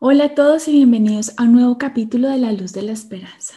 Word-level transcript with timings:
Hola 0.00 0.26
a 0.26 0.34
todos 0.36 0.68
y 0.68 0.70
bienvenidos 0.70 1.32
a 1.38 1.42
un 1.42 1.54
nuevo 1.54 1.76
capítulo 1.76 2.28
de 2.28 2.38
La 2.38 2.52
Luz 2.52 2.72
de 2.72 2.82
la 2.82 2.92
Esperanza. 2.92 3.56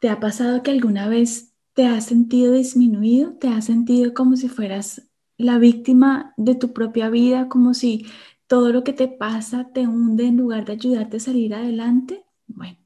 ¿Te 0.00 0.08
ha 0.08 0.20
pasado 0.20 0.62
que 0.62 0.70
alguna 0.70 1.08
vez 1.08 1.56
te 1.72 1.86
has 1.86 2.06
sentido 2.06 2.52
disminuido? 2.52 3.32
¿Te 3.32 3.48
has 3.48 3.64
sentido 3.64 4.14
como 4.14 4.36
si 4.36 4.48
fueras 4.48 5.10
la 5.36 5.58
víctima 5.58 6.34
de 6.36 6.54
tu 6.54 6.72
propia 6.72 7.10
vida? 7.10 7.48
Como 7.48 7.74
si 7.74 8.06
todo 8.46 8.72
lo 8.72 8.84
que 8.84 8.92
te 8.92 9.08
pasa 9.08 9.72
te 9.74 9.88
hunde 9.88 10.26
en 10.26 10.36
lugar 10.36 10.66
de 10.66 10.74
ayudarte 10.74 11.16
a 11.16 11.20
salir 11.20 11.52
adelante? 11.52 12.24
Bueno, 12.46 12.78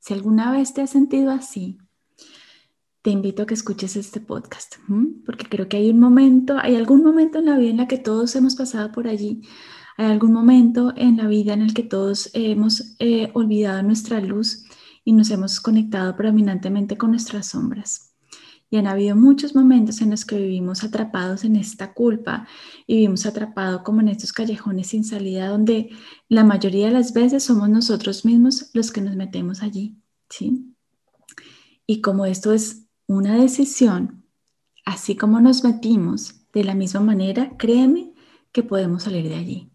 si 0.00 0.12
alguna 0.12 0.50
vez 0.50 0.74
te 0.74 0.82
has 0.82 0.90
sentido 0.90 1.30
así, 1.30 1.78
te 3.02 3.10
invito 3.10 3.44
a 3.44 3.46
que 3.46 3.54
escuches 3.54 3.94
este 3.94 4.18
podcast, 4.18 4.74
porque 5.24 5.46
creo 5.48 5.68
que 5.68 5.76
hay 5.76 5.90
un 5.90 6.00
momento, 6.00 6.56
hay 6.60 6.74
algún 6.74 7.04
momento 7.04 7.38
en 7.38 7.44
la 7.44 7.56
vida 7.56 7.70
en 7.70 7.76
la 7.76 7.86
que 7.86 7.98
todos 7.98 8.34
hemos 8.34 8.56
pasado 8.56 8.90
por 8.90 9.06
allí 9.06 9.42
hay 9.96 10.06
algún 10.06 10.32
momento 10.32 10.92
en 10.94 11.16
la 11.16 11.26
vida 11.26 11.54
en 11.54 11.62
el 11.62 11.72
que 11.72 11.82
todos 11.82 12.30
hemos 12.34 12.94
eh, 12.98 13.30
olvidado 13.32 13.82
nuestra 13.82 14.20
luz 14.20 14.64
y 15.04 15.12
nos 15.12 15.30
hemos 15.30 15.60
conectado 15.60 16.14
predominantemente 16.16 16.98
con 16.98 17.12
nuestras 17.12 17.48
sombras. 17.48 18.12
Y 18.68 18.76
han 18.76 18.88
habido 18.88 19.16
muchos 19.16 19.54
momentos 19.54 20.02
en 20.02 20.10
los 20.10 20.24
que 20.24 20.36
vivimos 20.36 20.82
atrapados 20.82 21.44
en 21.44 21.56
esta 21.56 21.94
culpa 21.94 22.46
y 22.86 22.96
vivimos 22.96 23.24
atrapados 23.24 23.82
como 23.82 24.00
en 24.00 24.08
estos 24.08 24.32
callejones 24.32 24.88
sin 24.88 25.04
salida 25.04 25.48
donde 25.48 25.90
la 26.28 26.44
mayoría 26.44 26.86
de 26.86 26.92
las 26.92 27.14
veces 27.14 27.44
somos 27.44 27.68
nosotros 27.70 28.24
mismos 28.24 28.70
los 28.74 28.90
que 28.90 29.00
nos 29.00 29.16
metemos 29.16 29.62
allí, 29.62 29.96
¿sí? 30.28 30.74
Y 31.86 32.00
como 32.00 32.26
esto 32.26 32.52
es 32.52 32.86
una 33.06 33.36
decisión, 33.36 34.24
así 34.84 35.16
como 35.16 35.40
nos 35.40 35.62
metimos 35.62 36.34
de 36.52 36.64
la 36.64 36.74
misma 36.74 37.00
manera, 37.00 37.56
créeme 37.56 38.12
que 38.50 38.64
podemos 38.64 39.04
salir 39.04 39.28
de 39.28 39.36
allí 39.36 39.70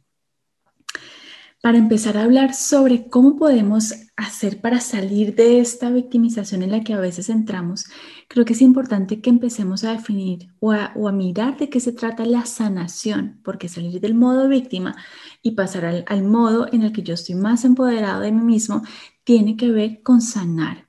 para 1.61 1.77
empezar 1.77 2.17
a 2.17 2.23
hablar 2.23 2.55
sobre 2.55 3.07
cómo 3.07 3.37
podemos 3.37 3.93
hacer 4.17 4.61
para 4.61 4.79
salir 4.79 5.35
de 5.35 5.59
esta 5.59 5.91
victimización 5.91 6.63
en 6.63 6.71
la 6.71 6.83
que 6.83 6.93
a 6.93 6.99
veces 6.99 7.29
entramos, 7.29 7.85
creo 8.27 8.45
que 8.45 8.53
es 8.53 8.61
importante 8.61 9.21
que 9.21 9.29
empecemos 9.29 9.83
a 9.83 9.93
definir 9.93 10.49
o 10.59 10.71
a, 10.71 11.11
mirar 11.11 11.57
de 11.57 11.69
qué 11.69 11.79
se 11.79 11.93
trata 11.93 12.25
la 12.25 12.45
sanación, 12.45 13.39
porque 13.43 13.69
salir 13.69 14.01
del 14.01 14.15
modo 14.15 14.47
víctima 14.49 14.95
y 15.43 15.51
pasar 15.51 15.85
al, 15.85 16.03
al 16.07 16.23
modo 16.23 16.67
en 16.71 16.81
el 16.81 16.91
que 16.91 17.03
yo 17.03 17.13
estoy 17.13 17.35
más 17.35 17.63
empoderado 17.63 18.21
de 18.21 18.31
mí 18.31 18.41
mismo 18.41 18.81
tiene 19.23 19.55
que 19.55 19.71
ver 19.71 20.01
con 20.01 20.21
sanar. 20.21 20.87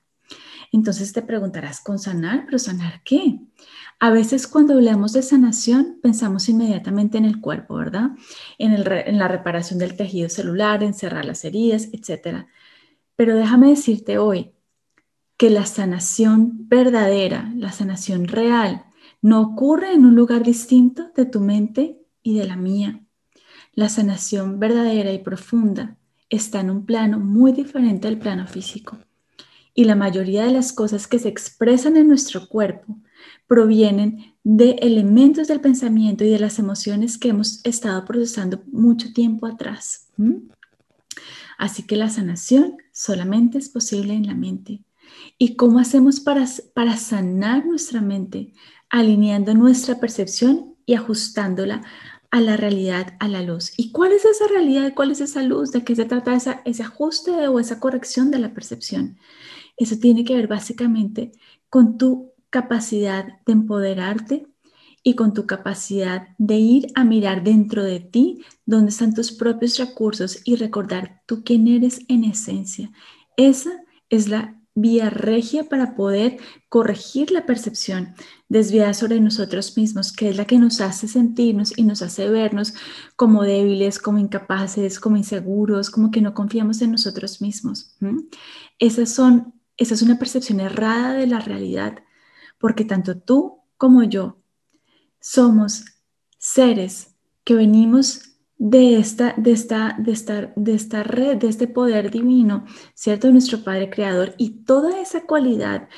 Entonces 0.73 1.13
te 1.13 1.21
preguntarás, 1.21 1.81
¿con 1.81 1.99
sanar? 1.99 2.47
¿Pero 2.47 2.59
sanar 2.59 3.03
qué? 3.05 3.41
A 4.03 4.11
veces 4.11 4.49
cuando 4.49 4.75
hablamos 4.75 5.13
de 5.13 5.23
sanación 5.23 6.01
pensamos 6.03 6.49
inmediatamente 6.49 7.19
en 7.19 7.25
el 7.25 7.41
cuerpo, 7.41 7.77
¿verdad? 7.77 8.11
En, 8.59 8.83
la 9.17 9.29
reparación 9.29 9.79
del 9.79 9.97
tejido 9.97 10.29
celular, 10.29 10.83
en 10.83 10.93
cerrar 10.93 11.25
las 11.25 11.45
heridas, 11.45 11.89
etc. 11.93 12.47
Pero 13.15 13.37
déjame 13.37 13.69
decirte 13.69 14.19
hoy 14.19 14.55
que 15.37 15.51
la 15.51 15.67
sanación 15.67 16.69
verdadera, 16.69 17.53
la 17.55 17.71
sanación 17.71 18.27
real, 18.27 18.87
no 19.21 19.41
ocurre 19.41 19.93
en 19.93 20.05
un 20.05 20.17
lugar 20.17 20.43
distinto 20.43 21.13
de 21.15 21.25
tu 21.25 21.39
mente 21.39 22.01
y 22.25 22.37
de 22.37 22.45
la 22.49 22.57
mía. 22.57 23.05
La 23.73 23.89
sanación 23.89 24.59
verdadera 24.59 25.13
y 25.13 25.21
profunda 25.21 25.97
está 26.29 26.59
en 26.59 26.71
un 26.71 26.87
plano 26.87 27.21
muy 27.21 27.53
diferente 27.53 28.09
al 28.09 28.19
plano 28.19 28.49
físico. 28.49 28.99
Y 29.75 29.85
la 29.85 29.95
mayoría 29.95 30.43
de 30.43 30.51
las 30.51 30.73
cosas 30.73 31.07
que 31.07 31.21
se 31.21 31.29
expresan 31.29 31.97
en 31.97 32.09
nuestro 32.09 32.49
cuerpo 32.49 32.97
provienen 33.47 34.35
de 34.45 34.73
elementos 34.81 35.49
del 35.49 35.61
pensamiento 35.61 36.25
y 36.25 36.31
de 36.31 36.39
las 36.39 36.59
emociones 36.59 37.19
que 37.19 37.29
hemos 37.29 37.61
estado 37.65 38.05
procesando 38.05 38.63
mucho 38.73 39.13
tiempo 39.13 39.47
atrás. 39.47 40.09
Así 41.59 41.85
que 41.85 41.97
la 41.97 42.09
sanación 42.09 42.77
solamente 42.93 43.59
es 43.59 43.69
posible 43.69 44.15
en 44.15 44.27
la 44.27 44.35
mente. 44.35 44.83
¿Y 45.39 45.57
cómo 45.57 45.79
hacemos 45.79 46.21
para, 46.21 46.47
para 46.75 46.97
sanar 46.97 47.67
nuestra 47.67 48.01
mente? 48.01 48.53
Alineando 48.91 49.55
nuestra 49.55 50.01
percepción 50.01 50.75
y 50.87 50.95
ajustándola 50.95 51.83
a 52.33 52.41
la 52.41 52.57
realidad, 52.57 53.15
a 53.21 53.29
la 53.29 53.43
luz. 53.43 53.73
¿Y 53.77 53.93
cuál 53.93 54.13
es 54.13 54.25
esa 54.25 54.49
realidad? 54.49 54.95
¿Cuál 54.97 55.11
es 55.11 55.21
esa 55.21 55.43
luz? 55.43 55.71
¿De 55.71 55.85
qué 55.85 55.95
se 55.95 56.07
trata 56.07 56.35
esa, 56.35 56.63
ese 56.65 56.83
ajuste 56.83 57.31
o 57.31 57.61
esa 57.61 57.79
corrección 57.79 58.31
de 58.31 58.39
la 58.39 58.55
percepción? 58.55 59.19
Eso 59.77 59.99
tiene 59.99 60.25
que 60.25 60.35
ver 60.35 60.49
básicamente 60.49 61.33
con 61.69 61.99
tu 61.99 62.32
capacidad 62.53 63.41
de 63.47 63.53
empoderarte 63.53 64.47
y 65.03 65.15
con 65.15 65.33
tu 65.35 65.47
capacidad 65.47 66.29
de 66.39 66.57
ir 66.57 66.93
a 66.95 67.03
mirar 67.03 67.43
dentro 67.43 67.83
de 67.83 67.99
ti 67.99 68.45
dónde 68.67 68.91
están 68.91 69.15
tus 69.15 69.33
propios 69.33 69.79
recursos 69.79 70.39
y 70.45 70.55
recordar 70.57 71.23
tú 71.27 71.43
quién 71.45 71.67
eres 71.67 72.03
en 72.09 72.25
esencia. 72.25 72.93
Esa 73.37 73.71
es 74.11 74.29
la 74.29 74.61
vía 74.75 75.11
regia 75.11 75.65
para 75.69 75.97
poder 75.97 76.39
corregir 76.69 77.31
la 77.31 77.47
percepción 77.47 78.15
desviada 78.49 78.95
sobre 78.95 79.19
nosotros 79.19 79.77
mismos, 79.77 80.13
que 80.13 80.29
es 80.29 80.37
la 80.37 80.45
que 80.45 80.59
nos 80.59 80.81
hace 80.83 81.09
sentirnos 81.09 81.77
y 81.77 81.85
nos 81.85 82.03
hace 82.03 82.29
vernos 82.29 82.75
como 83.17 83.43
débiles, 83.45 83.99
como 83.99 84.19
incapaces, 84.19 85.01
como 85.01 85.17
inseguros, 85.17 85.91
como 85.91 86.11
que 86.11 86.21
no 86.21 86.35
confiamos 86.35 86.83
en 86.83 86.93
nosotros 86.93 87.41
mismos. 87.41 87.97
Esas 88.79 89.11
son, 89.11 89.55
esa 89.79 89.95
es 89.95 90.03
una 90.03 90.19
percepción 90.19 90.61
errada 90.61 91.15
de 91.15 91.27
la 91.27 91.41
realidad 91.41 92.03
porque 92.63 92.85
tanto 92.85 93.19
tú 93.19 93.59
como 93.77 94.05
yo 94.05 94.39
somos 95.21 95.85
seres 96.39 97.17
que 97.43 97.57
venimos 97.57 98.37
de 98.57 98.99
esta, 98.99 99.35
de 99.37 99.51
esta, 99.51 99.97
de 99.99 100.13
esta, 100.13 100.53
de 100.55 100.75
esta 100.75 101.03
red, 101.03 101.39
de 101.39 101.49
este 101.49 101.67
poder 101.67 102.13
divino, 102.13 102.65
¿cierto? 102.95 103.33
Nuestro 103.33 103.65
Padre 103.65 103.91
Creador 103.91 104.37
y 104.39 104.63
toda 104.63 105.01
esa 105.01 105.27
cualidad 105.27 105.89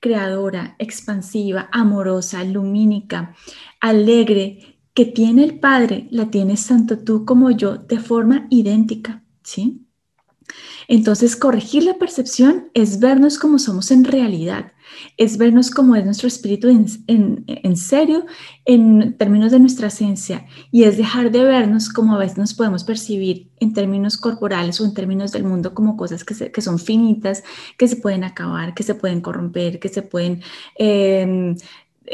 creadora, 0.00 0.76
expansiva, 0.78 1.68
amorosa, 1.72 2.42
lumínica, 2.42 3.34
alegre 3.80 4.80
que 4.94 5.04
tiene 5.04 5.44
el 5.44 5.60
Padre, 5.60 6.08
la 6.10 6.30
tienes 6.30 6.66
tanto 6.66 7.00
tú 7.00 7.26
como 7.26 7.50
yo 7.50 7.76
de 7.76 7.98
forma 7.98 8.46
idéntica, 8.48 9.22
¿sí? 9.42 9.86
Entonces, 10.88 11.36
corregir 11.36 11.84
la 11.84 11.98
percepción 11.98 12.70
es 12.72 12.98
vernos 12.98 13.38
como 13.38 13.58
somos 13.58 13.90
en 13.90 14.04
realidad, 14.04 14.72
es 15.16 15.38
vernos 15.38 15.70
como 15.70 15.96
es 15.96 16.04
nuestro 16.04 16.28
espíritu 16.28 16.68
en, 16.68 17.76
serio 17.76 18.26
en 18.64 19.16
términos 19.16 19.52
de 19.52 19.60
nuestra 19.60 19.88
esencia 19.88 20.46
y 20.70 20.84
es 20.84 20.96
dejar 20.96 21.30
de 21.30 21.44
vernos 21.44 21.88
como 21.88 22.14
a 22.14 22.18
veces 22.18 22.38
nos 22.38 22.54
podemos 22.54 22.84
percibir 22.84 23.50
en 23.60 23.72
términos 23.72 24.16
corporales 24.16 24.80
o 24.80 24.84
en 24.84 24.94
términos 24.94 25.32
del 25.32 25.44
mundo 25.44 25.74
como 25.74 25.96
cosas 25.96 26.24
que, 26.24 26.60
son 26.60 26.78
finitas, 26.78 27.42
que 27.78 27.88
se 27.88 27.96
pueden 27.96 28.24
acabar, 28.24 28.74
que 28.74 28.82
se 28.82 28.94
pueden 28.94 29.20
corromper, 29.20 29.78
que 29.78 29.88
se 29.88 30.02
pueden... 30.02 30.42
Em, 30.76 31.56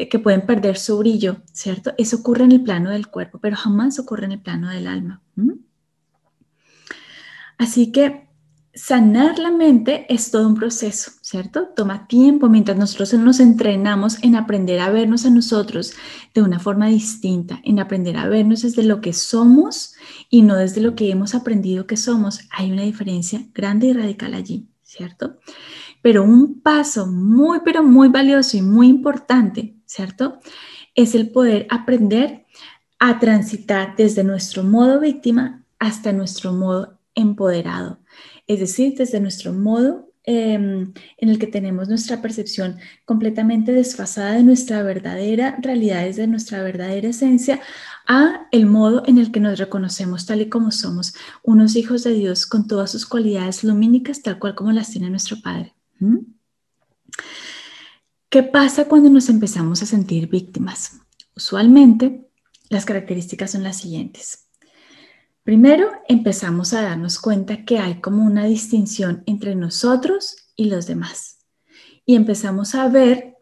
que 0.08 0.20
pueden 0.20 0.46
perder 0.46 0.78
su 0.78 0.96
brillo, 0.98 1.38
¿cierto? 1.52 1.92
Eso 1.98 2.18
ocurre 2.18 2.44
en 2.44 2.52
el 2.52 2.62
plano 2.62 2.90
del 2.90 3.08
cuerpo, 3.08 3.40
pero 3.40 3.56
jamás 3.56 3.98
ocurre 3.98 4.26
en 4.26 4.30
el 4.30 4.40
plano 4.40 4.68
del 4.68 4.86
alma. 4.86 5.20
Así 7.58 7.90
que 7.90 8.29
sanar 8.80 9.38
la 9.38 9.50
mente 9.50 10.06
es 10.08 10.30
todo 10.30 10.48
un 10.48 10.54
proceso, 10.54 11.12
¿cierto? 11.20 11.68
Toma 11.76 12.06
tiempo 12.06 12.48
mientras 12.48 12.78
nosotros 12.78 13.12
nos 13.14 13.38
entrenamos 13.38 14.22
en 14.22 14.36
aprender 14.36 14.80
a 14.80 14.90
vernos 14.90 15.26
a 15.26 15.30
nosotros 15.30 15.92
de 16.34 16.42
una 16.42 16.58
forma 16.58 16.86
distinta, 16.86 17.60
en 17.62 17.78
aprender 17.78 18.16
a 18.16 18.26
vernos 18.26 18.62
desde 18.62 18.82
lo 18.82 19.02
que 19.02 19.12
somos 19.12 19.94
y 20.30 20.42
no 20.42 20.56
desde 20.56 20.80
lo 20.80 20.94
que 20.94 21.10
hemos 21.10 21.34
aprendido 21.34 21.86
que 21.86 21.98
somos. 21.98 22.40
Hay 22.50 22.72
una 22.72 22.82
diferencia 22.82 23.44
grande 23.52 23.88
y 23.88 23.92
radical 23.92 24.32
allí, 24.32 24.66
¿cierto? 24.82 25.36
Pero 26.00 26.24
un 26.24 26.60
paso 26.60 27.06
muy, 27.06 27.58
pero 27.62 27.82
muy 27.82 28.08
valioso 28.08 28.56
y 28.56 28.62
muy 28.62 28.88
importante, 28.88 29.76
¿cierto? 29.84 30.40
Es 30.94 31.14
el 31.14 31.30
poder 31.30 31.66
aprender 31.68 32.46
a 32.98 33.18
transitar 33.18 33.94
desde 33.94 34.24
nuestro 34.24 34.64
modo 34.64 35.00
víctima 35.00 35.64
hasta 35.78 36.12
nuestro 36.12 36.54
modo 36.54 36.98
empoderado 37.14 37.99
es 38.50 38.58
decir, 38.58 38.96
desde 38.96 39.20
nuestro 39.20 39.52
modo 39.52 40.12
em, 40.24 40.92
en 41.18 41.28
el 41.28 41.38
que 41.38 41.46
tenemos 41.46 41.88
nuestra 41.88 42.20
percepción 42.20 42.78
completamente 43.04 43.70
desfasada 43.70 44.32
de 44.32 44.42
nuestra 44.42 44.82
verdadera 44.82 45.56
realidad, 45.62 46.04
de 46.12 46.26
nuestra 46.26 46.60
verdadera 46.60 47.08
esencia, 47.08 47.60
a 48.08 48.48
el 48.50 48.66
modo 48.66 49.04
en 49.06 49.18
el 49.18 49.30
que 49.30 49.38
nos 49.38 49.56
reconocemos 49.60 50.26
tal 50.26 50.40
y 50.40 50.48
como 50.48 50.72
somos, 50.72 51.14
unos 51.44 51.76
hijos 51.76 52.02
de 52.02 52.12
Dios 52.12 52.44
con 52.44 52.66
todas 52.66 52.90
sus 52.90 53.06
cualidades 53.06 53.62
lumínicas, 53.62 54.20
tal 54.20 54.40
cual 54.40 54.56
como 54.56 54.72
las 54.72 54.90
tiene 54.90 55.10
nuestro 55.10 55.40
Padre. 55.40 55.72
¿Mm? 56.00 56.18
¿Qué 58.28 58.42
pasa 58.42 58.86
cuando 58.86 59.10
nos 59.10 59.28
empezamos 59.28 59.80
a 59.82 59.86
sentir 59.86 60.28
víctimas? 60.28 61.00
Usualmente, 61.36 62.28
las 62.68 62.84
características 62.84 63.52
son 63.52 63.62
las 63.62 63.76
siguientes. 63.76 64.49
Primero, 65.50 65.90
empezamos 66.06 66.72
a 66.74 66.82
darnos 66.82 67.18
cuenta 67.18 67.64
que 67.64 67.80
hay 67.80 68.00
como 68.00 68.24
una 68.24 68.44
distinción 68.44 69.24
entre 69.26 69.56
nosotros 69.56 70.36
y 70.54 70.66
los 70.66 70.86
demás. 70.86 71.40
Y 72.06 72.14
empezamos 72.14 72.76
a 72.76 72.88
ver 72.88 73.34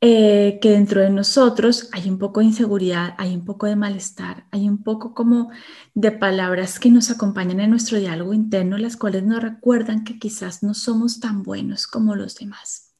eh, 0.00 0.58
que 0.62 0.70
dentro 0.70 1.02
de 1.02 1.10
nosotros 1.10 1.90
hay 1.92 2.08
un 2.08 2.16
poco 2.16 2.40
de 2.40 2.46
inseguridad, 2.46 3.14
hay 3.18 3.34
un 3.34 3.44
poco 3.44 3.66
de 3.66 3.76
malestar, 3.76 4.46
hay 4.52 4.70
un 4.70 4.82
poco 4.82 5.12
como 5.12 5.50
de 5.92 6.12
palabras 6.12 6.78
que 6.80 6.90
nos 6.90 7.10
acompañan 7.10 7.60
en 7.60 7.68
nuestro 7.68 7.98
diálogo 7.98 8.32
interno, 8.32 8.78
las 8.78 8.96
cuales 8.96 9.22
nos 9.24 9.42
recuerdan 9.42 10.02
que 10.02 10.18
quizás 10.18 10.62
no 10.62 10.72
somos 10.72 11.20
tan 11.20 11.42
buenos 11.42 11.86
como 11.86 12.14
los 12.14 12.36
demás. 12.36 12.94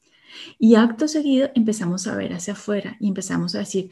Y 0.59 0.75
acto 0.75 1.07
seguido 1.07 1.49
empezamos 1.55 2.05
a 2.05 2.15
ver 2.15 2.33
hacia 2.33 2.53
afuera 2.53 2.95
y 2.99 3.07
empezamos 3.07 3.55
a 3.55 3.59
decir, 3.59 3.89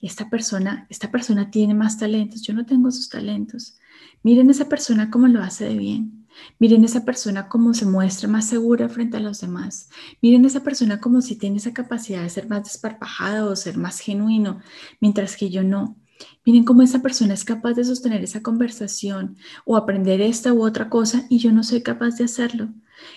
esta 0.00 0.30
persona, 0.30 0.86
esta 0.88 1.10
persona 1.10 1.50
tiene 1.50 1.74
más 1.74 1.98
talentos, 1.98 2.42
yo 2.42 2.54
no 2.54 2.64
tengo 2.66 2.88
esos 2.88 3.08
talentos. 3.08 3.78
Miren 4.22 4.50
esa 4.50 4.68
persona 4.68 5.10
cómo 5.10 5.28
lo 5.28 5.42
hace 5.42 5.66
de 5.66 5.76
bien. 5.76 6.26
Miren 6.58 6.84
esa 6.84 7.04
persona 7.04 7.48
como 7.48 7.74
se 7.74 7.86
muestra 7.86 8.28
más 8.28 8.46
segura 8.46 8.88
frente 8.88 9.16
a 9.16 9.20
los 9.20 9.40
demás. 9.40 9.90
Miren 10.22 10.44
esa 10.44 10.62
persona 10.62 11.00
como 11.00 11.20
si 11.20 11.36
tiene 11.36 11.56
esa 11.56 11.72
capacidad 11.72 12.22
de 12.22 12.30
ser 12.30 12.48
más 12.48 12.64
desparpajada 12.64 13.44
o 13.44 13.56
ser 13.56 13.76
más 13.76 13.98
genuino, 14.00 14.60
mientras 15.00 15.36
que 15.36 15.50
yo 15.50 15.62
no. 15.62 15.96
Miren 16.44 16.64
cómo 16.64 16.82
esa 16.82 17.00
persona 17.00 17.34
es 17.34 17.44
capaz 17.44 17.74
de 17.74 17.84
sostener 17.84 18.22
esa 18.22 18.42
conversación 18.42 19.36
o 19.64 19.76
aprender 19.76 20.20
esta 20.20 20.52
u 20.52 20.64
otra 20.64 20.88
cosa 20.88 21.26
y 21.28 21.38
yo 21.38 21.52
no 21.52 21.62
soy 21.62 21.82
capaz 21.82 22.16
de 22.16 22.24
hacerlo. 22.24 22.68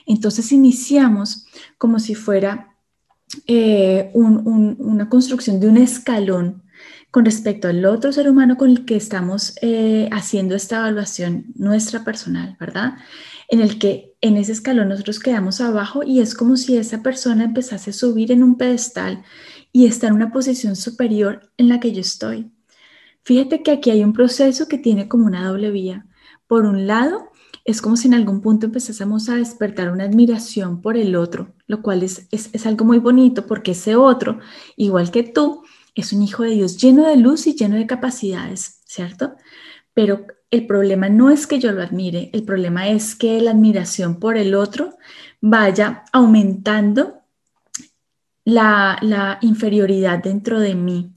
Entonces 0.05 0.51
iniciamos 0.51 1.45
como 1.77 1.99
si 1.99 2.15
fuera 2.15 2.75
eh, 3.47 4.11
una 4.13 5.09
construcción 5.09 5.59
de 5.59 5.67
un 5.67 5.77
escalón 5.77 6.63
con 7.13 7.25
respecto 7.25 7.67
al 7.67 7.85
otro 7.85 8.11
ser 8.11 8.27
humano 8.27 8.57
con 8.57 8.71
el 8.71 8.85
que 8.85 8.95
estamos 8.95 9.53
eh, 9.61 10.09
haciendo 10.11 10.55
esta 10.55 10.77
evaluación 10.77 11.45
nuestra 11.53 12.03
personal, 12.03 12.57
¿verdad? 12.59 12.95
En 13.49 13.61
el 13.61 13.77
que 13.77 14.15
en 14.19 14.35
ese 14.35 14.53
escalón 14.53 14.89
nosotros 14.89 15.19
quedamos 15.19 15.61
abajo 15.61 16.01
y 16.03 16.21
es 16.21 16.33
como 16.33 16.57
si 16.57 16.75
esa 16.75 17.03
persona 17.03 17.43
empezase 17.43 17.91
a 17.91 17.93
subir 17.93 18.31
en 18.31 18.41
un 18.41 18.57
pedestal 18.57 19.23
y 19.71 19.85
está 19.85 20.07
en 20.07 20.13
una 20.13 20.31
posición 20.31 20.75
superior 20.75 21.51
en 21.57 21.69
la 21.69 21.79
que 21.79 21.91
yo 21.91 22.01
estoy. 22.01 22.51
Fíjate 23.21 23.61
que 23.61 23.69
aquí 23.69 23.91
hay 23.91 24.03
un 24.03 24.13
proceso 24.13 24.67
que 24.67 24.79
tiene 24.79 25.07
como 25.07 25.27
una 25.27 25.47
doble 25.47 25.69
vía. 25.69 26.07
Por 26.47 26.65
un 26.65 26.87
lado, 26.87 27.29
es 27.63 27.79
como 27.79 27.95
si 27.95 28.07
en 28.07 28.15
algún 28.15 28.41
punto 28.41 28.65
empezásemos 28.65 29.29
a 29.29 29.35
despertar 29.35 29.91
una 29.91 30.05
admiración 30.05 30.81
por 30.81 30.97
el 30.97 31.15
otro, 31.15 31.53
lo 31.67 31.83
cual 31.83 32.01
es, 32.01 32.27
es, 32.31 32.49
es 32.53 32.65
algo 32.65 32.85
muy 32.85 32.97
bonito 32.97 33.45
porque 33.45 33.73
ese 33.73 33.95
otro, 33.95 34.39
igual 34.77 35.11
que 35.11 35.21
tú, 35.21 35.61
es 35.95 36.13
un 36.13 36.21
hijo 36.21 36.43
de 36.43 36.51
Dios 36.51 36.77
lleno 36.77 37.07
de 37.07 37.17
luz 37.17 37.47
y 37.47 37.55
lleno 37.55 37.75
de 37.75 37.87
capacidades, 37.87 38.81
¿cierto? 38.85 39.35
Pero 39.93 40.25
el 40.49 40.67
problema 40.67 41.09
no 41.09 41.29
es 41.29 41.47
que 41.47 41.59
yo 41.59 41.71
lo 41.71 41.81
admire, 41.81 42.29
el 42.33 42.43
problema 42.43 42.87
es 42.87 43.15
que 43.15 43.41
la 43.41 43.51
admiración 43.51 44.19
por 44.19 44.37
el 44.37 44.55
otro 44.55 44.97
vaya 45.41 46.03
aumentando 46.11 47.21
la, 48.45 49.39
inferioridad 49.41 50.21
dentro 50.21 50.59
de 50.59 50.75
mí. 50.75 51.13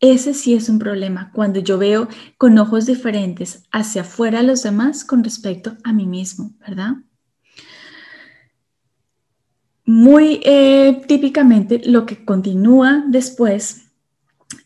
Ese 0.00 0.34
sí 0.34 0.54
es 0.54 0.68
un 0.68 0.78
problema 0.78 1.30
cuando 1.32 1.60
yo 1.60 1.78
veo 1.78 2.08
con 2.36 2.58
ojos 2.58 2.86
diferentes 2.86 3.64
hacia 3.72 4.02
afuera 4.02 4.40
a 4.40 4.42
los 4.42 4.62
demás 4.62 5.04
con 5.04 5.24
respecto 5.24 5.76
a 5.82 5.92
mí 5.92 6.06
mismo, 6.06 6.52
¿verdad? 6.60 6.96
Muy 9.86 10.40
eh, 10.44 11.02
típicamente 11.06 11.80
lo 11.84 12.06
que 12.06 12.24
continúa 12.24 13.04
después 13.08 13.83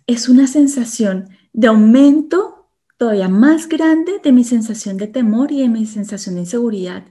es 0.07 0.29
una 0.29 0.47
sensación 0.47 1.29
de 1.53 1.69
aumento 1.69 2.59
todavía 2.99 3.29
más 3.29 3.69
grande 3.69 4.21
de 4.23 4.33
mi 4.33 4.43
sensación 4.43 4.97
de 4.97 5.07
temor 5.07 5.53
y 5.53 5.61
de 5.61 5.69
mi 5.69 5.87
sensación 5.87 6.35
de 6.35 6.43
inseguridad. 6.43 7.05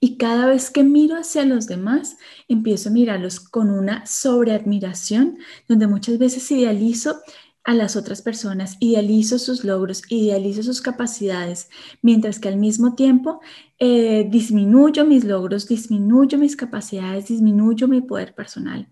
Y 0.00 0.18
cada 0.18 0.46
vez 0.46 0.70
que 0.70 0.82
miro 0.82 1.16
hacia 1.16 1.44
los 1.44 1.68
demás, 1.68 2.16
empiezo 2.48 2.88
a 2.88 2.92
mirarlos 2.92 3.38
con 3.38 3.70
una 3.70 4.04
sobreadmiración, 4.04 5.38
donde 5.68 5.86
muchas 5.86 6.18
veces 6.18 6.50
idealizo 6.50 7.20
a 7.62 7.74
las 7.74 7.96
otras 7.96 8.22
personas, 8.22 8.78
idealizo 8.80 9.38
sus 9.38 9.62
logros, 9.62 10.02
idealizo 10.08 10.62
sus 10.62 10.80
capacidades, 10.80 11.68
mientras 12.02 12.40
que 12.40 12.48
al 12.48 12.56
mismo 12.56 12.94
tiempo 12.94 13.40
eh, 13.78 14.26
disminuyo 14.28 15.04
mis 15.04 15.22
logros, 15.22 15.68
disminuyo 15.68 16.38
mis 16.38 16.56
capacidades, 16.56 17.28
disminuyo 17.28 17.86
mi 17.86 18.00
poder 18.00 18.34
personal. 18.34 18.88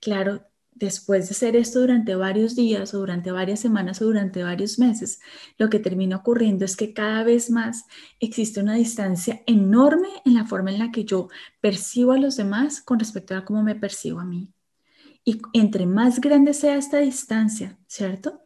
Claro, 0.00 0.42
después 0.78 1.28
de 1.28 1.32
hacer 1.32 1.56
esto 1.56 1.80
durante 1.80 2.14
varios 2.14 2.54
días 2.54 2.94
o 2.94 2.98
durante 2.98 3.32
varias 3.32 3.60
semanas 3.60 4.00
o 4.00 4.06
durante 4.06 4.42
varios 4.42 4.78
meses, 4.78 5.20
lo 5.58 5.68
que 5.68 5.78
termina 5.78 6.16
ocurriendo 6.16 6.64
es 6.64 6.76
que 6.76 6.92
cada 6.92 7.24
vez 7.24 7.50
más 7.50 7.86
existe 8.20 8.60
una 8.60 8.74
distancia 8.74 9.42
enorme 9.46 10.08
en 10.24 10.34
la 10.34 10.46
forma 10.46 10.70
en 10.70 10.78
la 10.78 10.90
que 10.90 11.04
yo 11.04 11.28
percibo 11.60 12.12
a 12.12 12.18
los 12.18 12.36
demás 12.36 12.80
con 12.80 12.98
respecto 12.98 13.36
a 13.36 13.44
cómo 13.44 13.62
me 13.62 13.74
percibo 13.74 14.20
a 14.20 14.24
mí. 14.24 14.52
Y 15.24 15.40
entre 15.52 15.86
más 15.86 16.20
grande 16.20 16.54
sea 16.54 16.76
esta 16.76 16.98
distancia, 16.98 17.78
¿cierto? 17.86 18.40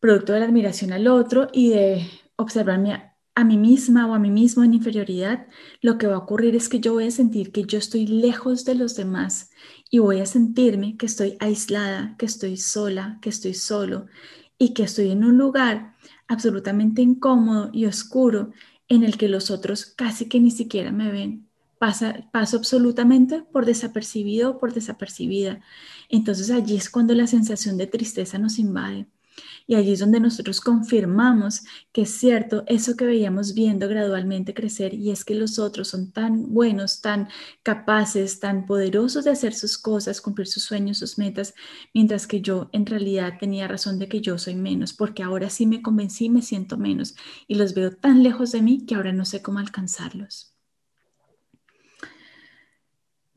Producto 0.00 0.32
de 0.32 0.40
la 0.40 0.46
admiración 0.46 0.92
al 0.92 1.06
otro 1.06 1.48
y 1.52 1.70
de 1.70 2.08
observarme 2.36 2.94
a, 2.94 3.16
a 3.38 3.44
mí 3.44 3.56
misma 3.56 4.04
o 4.08 4.14
a 4.14 4.18
mí 4.18 4.30
mismo 4.30 4.64
en 4.64 4.74
inferioridad, 4.74 5.46
lo 5.80 5.96
que 5.96 6.08
va 6.08 6.16
a 6.16 6.18
ocurrir 6.18 6.56
es 6.56 6.68
que 6.68 6.80
yo 6.80 6.94
voy 6.94 7.06
a 7.06 7.10
sentir 7.12 7.52
que 7.52 7.62
yo 7.62 7.78
estoy 7.78 8.04
lejos 8.04 8.64
de 8.64 8.74
los 8.74 8.96
demás 8.96 9.50
y 9.90 9.98
voy 9.98 10.20
a 10.20 10.26
sentirme 10.26 10.96
que 10.96 11.06
estoy 11.06 11.36
aislada, 11.40 12.16
que 12.18 12.26
estoy 12.26 12.56
sola, 12.56 13.18
que 13.22 13.30
estoy 13.30 13.54
solo 13.54 14.06
y 14.58 14.74
que 14.74 14.82
estoy 14.84 15.10
en 15.10 15.24
un 15.24 15.38
lugar 15.38 15.94
absolutamente 16.26 17.02
incómodo 17.02 17.70
y 17.72 17.86
oscuro 17.86 18.52
en 18.88 19.02
el 19.04 19.16
que 19.16 19.28
los 19.28 19.50
otros 19.50 19.86
casi 19.86 20.26
que 20.26 20.40
ni 20.40 20.50
siquiera 20.50 20.92
me 20.92 21.10
ven. 21.10 21.48
Pasa, 21.78 22.28
paso 22.32 22.56
absolutamente 22.56 23.42
por 23.52 23.64
desapercibido 23.64 24.50
o 24.50 24.58
por 24.58 24.74
desapercibida. 24.74 25.60
Entonces 26.08 26.50
allí 26.50 26.76
es 26.76 26.90
cuando 26.90 27.14
la 27.14 27.26
sensación 27.26 27.76
de 27.76 27.86
tristeza 27.86 28.38
nos 28.38 28.58
invade 28.58 29.06
y 29.68 29.74
allí 29.76 29.92
es 29.92 30.00
donde 30.00 30.18
nosotros 30.18 30.60
confirmamos 30.62 31.62
que 31.92 32.02
es 32.02 32.10
cierto 32.10 32.64
eso 32.66 32.96
que 32.96 33.04
veíamos 33.04 33.54
viendo 33.54 33.86
gradualmente 33.88 34.54
crecer 34.54 34.94
y 34.94 35.10
es 35.10 35.24
que 35.24 35.34
los 35.34 35.58
otros 35.58 35.88
son 35.88 36.10
tan 36.10 36.52
buenos, 36.54 37.02
tan 37.02 37.28
capaces, 37.62 38.40
tan 38.40 38.66
poderosos 38.66 39.24
de 39.24 39.30
hacer 39.30 39.54
sus 39.54 39.78
cosas, 39.78 40.20
cumplir 40.22 40.46
sus 40.48 40.64
sueños, 40.64 40.98
sus 40.98 41.18
metas, 41.18 41.54
mientras 41.94 42.26
que 42.26 42.40
yo 42.40 42.70
en 42.72 42.86
realidad 42.86 43.34
tenía 43.38 43.68
razón 43.68 43.98
de 43.98 44.08
que 44.08 44.20
yo 44.22 44.38
soy 44.38 44.54
menos, 44.54 44.94
porque 44.94 45.22
ahora 45.22 45.50
sí 45.50 45.66
me 45.66 45.82
convencí, 45.82 46.30
me 46.30 46.42
siento 46.42 46.78
menos 46.78 47.14
y 47.46 47.54
los 47.56 47.74
veo 47.74 47.92
tan 47.92 48.22
lejos 48.22 48.52
de 48.52 48.62
mí 48.62 48.86
que 48.86 48.94
ahora 48.94 49.12
no 49.12 49.24
sé 49.26 49.42
cómo 49.42 49.58
alcanzarlos. 49.58 50.57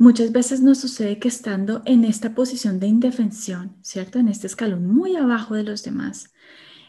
Muchas 0.02 0.32
veces 0.32 0.62
nos 0.62 0.80
sucede 0.80 1.20
que 1.20 1.28
estando 1.28 1.84
en 1.86 2.06
esta 2.06 2.34
posición 2.34 2.80
de 2.80 2.88
indefensión, 2.88 3.76
¿cierto? 3.84 4.18
En 4.18 4.30
este 4.30 4.48
escalón 4.48 4.88
muy 4.88 5.16
abajo 5.16 5.54
de 5.54 5.62
los 5.62 5.84
demás, 5.84 6.34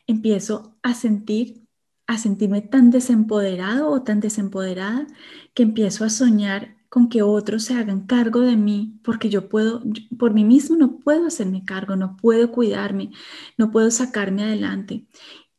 empiezo 0.07 0.79
a 0.83 0.95
sentir, 0.95 1.69
a 2.07 2.17
sentirme 2.17 2.63
tan 2.63 2.91
desempoderado 2.91 3.91
o 3.91 4.03
tan 4.03 4.21
desempoderada 4.21 5.07
que 5.53 5.63
empiezo 5.63 6.07
a 6.07 6.09
soñar 6.09 6.79
con 6.89 7.11
que 7.11 7.21
otros 7.21 7.65
se 7.65 7.75
hagan 7.75 8.07
cargo 8.07 8.41
de 8.41 8.57
mí, 8.57 8.99
porque 9.05 9.29
yo 9.29 9.51
puedo, 9.51 9.83
por 10.19 10.33
mí 10.33 10.45
mismo 10.47 10.77
no 10.77 10.99
puedo 10.99 11.27
hacerme 11.27 11.67
cargo, 11.67 11.97
no 11.97 12.17
puedo 12.17 12.51
cuidarme, 12.51 13.11
no 13.59 13.71
puedo 13.71 13.91
sacarme 13.91 14.45
adelante. 14.45 15.07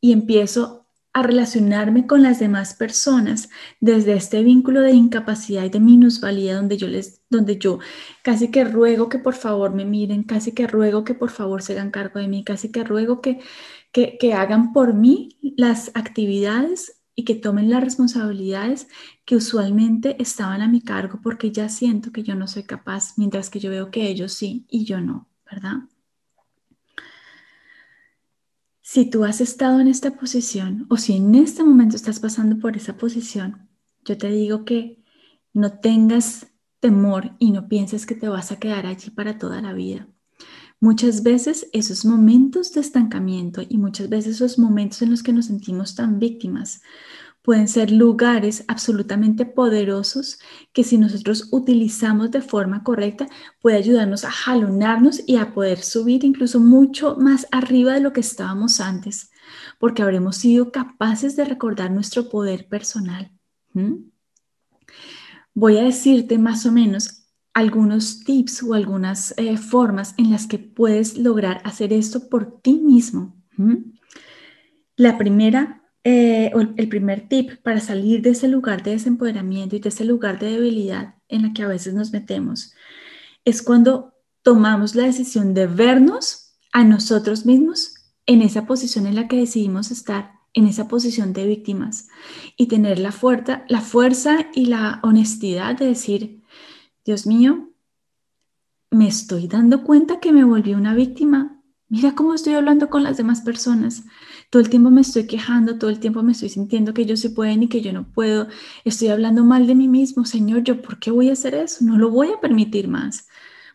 Y 0.00 0.10
empiezo 0.10 0.83
a 1.14 1.22
relacionarme 1.22 2.06
con 2.06 2.22
las 2.22 2.40
demás 2.40 2.74
personas 2.74 3.48
desde 3.80 4.14
este 4.14 4.42
vínculo 4.42 4.80
de 4.80 4.92
incapacidad 4.92 5.64
y 5.64 5.70
de 5.70 5.80
minusvalía 5.80 6.56
donde 6.56 6.76
yo 6.76 6.88
les 6.88 7.22
donde 7.30 7.56
yo 7.56 7.78
casi 8.22 8.50
que 8.50 8.64
ruego 8.64 9.08
que 9.08 9.18
por 9.18 9.34
favor 9.34 9.72
me 9.74 9.84
miren, 9.84 10.24
casi 10.24 10.52
que 10.52 10.66
ruego 10.66 11.04
que 11.04 11.14
por 11.14 11.30
favor 11.30 11.62
se 11.62 11.72
hagan 11.72 11.90
cargo 11.90 12.20
de 12.20 12.28
mí, 12.28 12.44
casi 12.44 12.70
que 12.70 12.84
ruego 12.84 13.20
que, 13.20 13.40
que, 13.92 14.18
que 14.18 14.34
hagan 14.34 14.72
por 14.72 14.94
mí 14.94 15.38
las 15.56 15.90
actividades 15.94 17.00
y 17.14 17.24
que 17.24 17.34
tomen 17.36 17.70
las 17.70 17.82
responsabilidades 17.84 18.88
que 19.24 19.36
usualmente 19.36 20.20
estaban 20.20 20.62
a 20.62 20.68
mi 20.68 20.80
cargo 20.82 21.20
porque 21.22 21.52
ya 21.52 21.68
siento 21.68 22.12
que 22.12 22.22
yo 22.24 22.34
no 22.34 22.48
soy 22.48 22.64
capaz, 22.64 23.14
mientras 23.16 23.50
que 23.50 23.60
yo 23.60 23.70
veo 23.70 23.90
que 23.90 24.08
ellos 24.08 24.34
sí 24.34 24.66
y 24.68 24.84
yo 24.84 25.00
no, 25.00 25.28
¿verdad? 25.50 25.84
Si 28.86 29.06
tú 29.06 29.24
has 29.24 29.40
estado 29.40 29.80
en 29.80 29.88
esta 29.88 30.10
posición 30.10 30.86
o 30.90 30.98
si 30.98 31.14
en 31.14 31.34
este 31.34 31.64
momento 31.64 31.96
estás 31.96 32.20
pasando 32.20 32.58
por 32.58 32.76
esa 32.76 32.98
posición, 32.98 33.70
yo 34.04 34.18
te 34.18 34.28
digo 34.28 34.66
que 34.66 35.02
no 35.54 35.78
tengas 35.78 36.48
temor 36.80 37.34
y 37.38 37.50
no 37.50 37.66
pienses 37.66 38.04
que 38.04 38.14
te 38.14 38.28
vas 38.28 38.52
a 38.52 38.58
quedar 38.58 38.84
allí 38.84 39.08
para 39.08 39.38
toda 39.38 39.62
la 39.62 39.72
vida. 39.72 40.06
Muchas 40.80 41.22
veces 41.22 41.66
esos 41.72 42.04
momentos 42.04 42.74
de 42.74 42.82
estancamiento 42.82 43.62
y 43.66 43.78
muchas 43.78 44.10
veces 44.10 44.34
esos 44.36 44.58
momentos 44.58 45.00
en 45.00 45.12
los 45.12 45.22
que 45.22 45.32
nos 45.32 45.46
sentimos 45.46 45.94
tan 45.94 46.18
víctimas 46.18 46.82
pueden 47.44 47.68
ser 47.68 47.90
lugares 47.90 48.64
absolutamente 48.68 49.44
poderosos 49.44 50.38
que 50.72 50.82
si 50.82 50.96
nosotros 50.96 51.48
utilizamos 51.52 52.30
de 52.30 52.40
forma 52.40 52.82
correcta 52.82 53.28
puede 53.60 53.76
ayudarnos 53.76 54.24
a 54.24 54.30
jalonarnos 54.30 55.22
y 55.26 55.36
a 55.36 55.52
poder 55.52 55.82
subir 55.82 56.24
incluso 56.24 56.58
mucho 56.58 57.16
más 57.16 57.46
arriba 57.52 57.92
de 57.92 58.00
lo 58.00 58.14
que 58.14 58.20
estábamos 58.20 58.80
antes, 58.80 59.30
porque 59.78 60.02
habremos 60.02 60.36
sido 60.36 60.72
capaces 60.72 61.36
de 61.36 61.44
recordar 61.44 61.90
nuestro 61.90 62.30
poder 62.30 62.66
personal. 62.66 63.30
Voy 65.52 65.76
a 65.76 65.82
decirte 65.82 66.38
más 66.38 66.64
o 66.64 66.72
menos 66.72 67.26
algunos 67.52 68.24
tips 68.24 68.62
o 68.62 68.72
algunas 68.72 69.34
eh, 69.36 69.58
formas 69.58 70.14
en 70.16 70.30
las 70.30 70.46
que 70.46 70.58
puedes 70.58 71.18
lograr 71.18 71.60
hacer 71.64 71.92
esto 71.92 72.30
por 72.30 72.62
ti 72.62 72.80
mismo. 72.80 73.36
La 74.96 75.18
primera, 75.18 75.83
eh, 76.04 76.52
el 76.76 76.88
primer 76.88 77.28
tip 77.28 77.62
para 77.62 77.80
salir 77.80 78.22
de 78.22 78.30
ese 78.30 78.46
lugar 78.46 78.82
de 78.82 78.92
desempoderamiento 78.92 79.74
y 79.74 79.80
de 79.80 79.88
ese 79.88 80.04
lugar 80.04 80.38
de 80.38 80.52
debilidad 80.52 81.14
en 81.28 81.42
la 81.42 81.52
que 81.52 81.62
a 81.62 81.68
veces 81.68 81.94
nos 81.94 82.12
metemos 82.12 82.74
es 83.44 83.62
cuando 83.62 84.14
tomamos 84.42 84.94
la 84.94 85.04
decisión 85.04 85.54
de 85.54 85.66
vernos 85.66 86.54
a 86.72 86.84
nosotros 86.84 87.46
mismos 87.46 87.94
en 88.26 88.42
esa 88.42 88.66
posición 88.66 89.06
en 89.06 89.14
la 89.14 89.28
que 89.28 89.36
decidimos 89.36 89.90
estar, 89.90 90.32
en 90.54 90.66
esa 90.66 90.88
posición 90.88 91.32
de 91.32 91.46
víctimas 91.46 92.08
y 92.56 92.66
tener 92.66 92.98
la 92.98 93.12
fuerza, 93.12 93.64
la 93.68 93.80
fuerza 93.80 94.46
y 94.54 94.66
la 94.66 95.00
honestidad 95.02 95.76
de 95.76 95.86
decir, 95.86 96.42
Dios 97.04 97.26
mío, 97.26 97.70
me 98.90 99.08
estoy 99.08 99.48
dando 99.48 99.82
cuenta 99.82 100.20
que 100.20 100.32
me 100.32 100.44
volví 100.44 100.74
una 100.74 100.94
víctima. 100.94 101.60
Mira 101.88 102.14
cómo 102.14 102.34
estoy 102.34 102.54
hablando 102.54 102.88
con 102.88 103.02
las 103.02 103.16
demás 103.16 103.40
personas. 103.40 104.04
Todo 104.54 104.62
el 104.62 104.70
tiempo 104.70 104.88
me 104.88 105.00
estoy 105.00 105.26
quejando, 105.26 105.78
todo 105.78 105.90
el 105.90 105.98
tiempo 105.98 106.22
me 106.22 106.30
estoy 106.30 106.48
sintiendo 106.48 106.94
que 106.94 107.02
ellos 107.02 107.18
sí 107.18 107.30
pueden 107.30 107.64
y 107.64 107.68
que 107.68 107.80
yo 107.80 107.92
no 107.92 108.04
puedo. 108.04 108.46
Estoy 108.84 109.08
hablando 109.08 109.42
mal 109.42 109.66
de 109.66 109.74
mí 109.74 109.88
mismo. 109.88 110.24
Señor, 110.24 110.62
¿yo 110.62 110.80
por 110.80 111.00
qué 111.00 111.10
voy 111.10 111.28
a 111.28 111.32
hacer 111.32 111.56
eso? 111.56 111.84
No 111.84 111.98
lo 111.98 112.08
voy 112.08 112.28
a 112.28 112.40
permitir 112.40 112.86
más. 112.86 113.26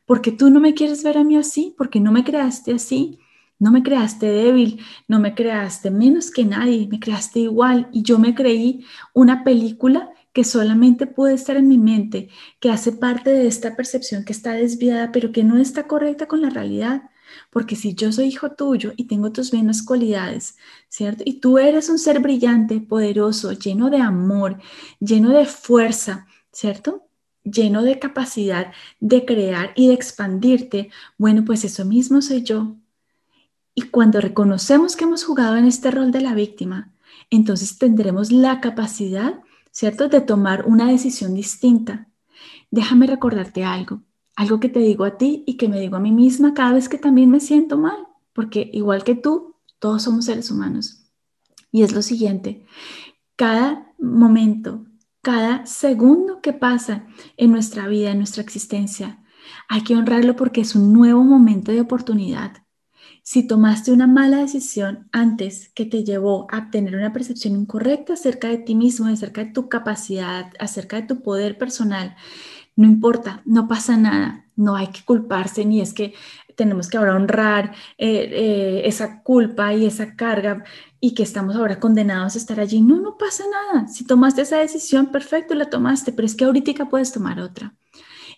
Porque 0.05 0.31
tú 0.31 0.50
no 0.50 0.62
me 0.62 0.74
quieres 0.74 1.03
ver 1.03 1.17
a 1.17 1.25
mí 1.25 1.36
así, 1.36 1.75
porque 1.77 2.00
no 2.00 2.13
me 2.13 2.24
creaste 2.24 2.71
así. 2.71 3.19
No 3.59 3.74
me 3.74 3.83
creaste 3.83 4.27
débil, 4.27 4.79
no 5.09 5.19
me 5.19 5.36
creaste 5.36 5.91
menos 5.91 6.31
que 6.31 6.45
nadie, 6.45 6.88
me 6.89 7.01
creaste 7.01 7.41
igual 7.41 7.89
y 7.91 8.03
yo 8.03 8.17
me 8.17 8.33
creí 8.33 8.86
una 9.13 9.43
película 9.43 10.12
que 10.31 10.45
solamente 10.45 11.07
puede 11.07 11.33
estar 11.33 11.57
en 11.57 11.67
mi 11.67 11.77
mente, 11.77 12.29
que 12.62 12.71
hace 12.71 12.93
parte 12.93 13.31
de 13.31 13.48
esta 13.48 13.75
percepción 13.75 14.24
que 14.24 14.31
está 14.31 14.53
desviada, 14.53 15.12
pero 15.12 15.33
que 15.33 15.43
no 15.43 15.57
está 15.57 15.88
correcta 15.88 16.25
con 16.27 16.41
la 16.41 16.50
realidad. 16.50 17.09
Porque 17.50 17.75
si 17.75 17.96
yo 17.96 18.12
soy 18.12 18.27
hijo 18.27 18.51
tuyo 18.51 18.94
y 18.96 19.06
tengo 19.06 19.32
tus 19.32 19.53
mismas 19.53 19.82
cualidades, 19.82 20.56
¿cierto? 20.88 21.24
Y 21.25 21.39
tú 21.39 21.58
eres 21.58 21.89
un 21.89 21.98
ser 21.98 22.20
brillante, 22.20 22.79
poderoso, 22.79 23.51
lleno 23.53 23.89
de 23.89 23.98
amor, 23.98 24.60
lleno 25.00 25.32
de 25.32 25.46
fuerza, 25.46 26.27
¿cierto? 26.51 27.08
Lleno 27.44 27.82
de 27.84 27.98
capacidad 27.98 28.72
de 29.00 29.25
crear 29.25 29.72
y 29.75 29.88
de 29.88 29.94
expandirte. 29.94 30.89
Bueno, 31.18 31.44
pues 31.44 31.63
eso 31.63 31.86
mismo 31.86 32.22
soy 32.22 32.44
yo. 32.44 32.75
Y 33.74 33.84
cuando 33.84 34.20
reconocemos 34.22 34.96
que 34.96 35.06
hemos 35.06 35.24
jugado 35.24 35.56
en 35.56 35.65
este 35.65 35.89
rol 35.89 36.12
de 36.12 36.22
la 36.22 36.34
víctima, 36.34 36.94
entonces 37.29 37.77
tendremos 37.77 38.32
la 38.32 38.60
capacidad, 38.62 39.39
¿cierto?, 39.72 40.10
de 40.10 40.22
tomar 40.22 40.65
una 40.68 40.88
decisión 40.88 41.34
distinta. 41.34 42.10
Déjame 42.72 43.08
recordarte 43.08 43.63
algo, 43.63 44.03
algo 44.39 44.62
que 44.62 44.69
te 44.69 44.79
digo 44.79 45.03
a 45.03 45.17
ti 45.17 45.43
y 45.46 45.58
que 45.58 45.67
me 45.67 45.81
digo 45.81 45.98
a 45.98 46.00
mí 46.00 46.13
misma 46.13 46.53
cada 46.53 46.72
vez 46.72 46.88
que 46.88 46.98
también 46.98 47.29
me 47.29 47.41
siento 47.41 47.77
mal, 47.77 48.08
porque 48.31 48.69
igual 48.72 49.03
que 49.03 49.13
tú, 49.13 49.58
todos 49.79 50.03
somos 50.03 50.24
seres 50.24 50.50
humanos. 50.50 51.12
Y 51.74 51.84
es 51.84 51.91
lo 51.91 52.01
siguiente, 52.01 52.65
cada 53.36 53.91
momento, 54.00 54.86
cada 55.22 55.65
segundo 55.65 56.39
que 56.39 56.53
pasa 56.53 57.05
en 57.36 57.51
nuestra 57.51 57.89
vida, 57.89 58.12
en 58.12 58.19
nuestra 58.19 58.41
existencia, 58.41 59.22
hay 59.67 59.84
que 59.84 59.98
honrarlo 59.98 60.38
porque 60.38 60.62
es 60.62 60.74
un 60.74 60.93
nuevo 60.93 61.22
momento 61.22 61.74
de 61.74 61.81
oportunidad 61.81 62.63
si 63.31 63.46
tomaste 63.46 63.91
una 63.91 64.08
mala 64.08 64.38
decisión 64.38 65.08
antes 65.12 65.69
que 65.75 65.86
te 65.86 66.03
llevó 66.03 66.48
a 66.50 66.72
tener 66.72 66.96
una 66.96 67.13
percepción 67.13 67.55
incorrecta 67.55 68.13
acerca 68.13 68.48
de 68.48 68.58
ti 68.58 68.74
mismo, 68.74 69.05
acerca 69.05 69.43
de 69.43 69.51
tu 69.51 69.69
capacidad, 69.69 70.51
acerca 70.60 70.96
de 71.00 71.08
tu 71.08 71.22
poder 71.22 71.60
personal, 71.60 72.15
no 72.79 72.88
importa, 72.88 73.41
no 73.43 73.67
pasa 73.67 73.98
nada, 73.98 74.45
no 74.55 74.77
hay 74.77 74.88
que 74.88 75.03
culparse 75.03 75.65
ni 75.65 75.81
es 75.81 75.93
que 75.93 76.13
tenemos 76.55 76.88
que 76.88 76.95
ahora 76.95 77.13
honrar 77.13 77.74
eh, 77.98 78.29
eh, 78.31 78.81
esa 78.86 79.21
culpa 79.21 79.74
y 79.74 79.86
esa 79.86 80.15
carga 80.15 80.63
y 81.01 81.13
que 81.13 81.24
estamos 81.24 81.57
ahora 81.57 81.81
condenados 81.81 82.36
a 82.36 82.38
estar 82.38 82.57
allí. 82.57 82.79
No, 82.81 83.01
no 83.01 83.17
pasa 83.17 83.43
nada. 83.51 83.89
Si 83.89 84.05
tomaste 84.05 84.43
esa 84.43 84.59
decisión, 84.59 85.07
perfecto, 85.07 85.55
la 85.55 85.69
tomaste, 85.69 86.13
pero 86.13 86.25
es 86.25 86.36
que 86.36 86.45
ahorita 86.45 86.88
puedes 86.88 87.12
tomar 87.12 87.41
otra. 87.41 87.75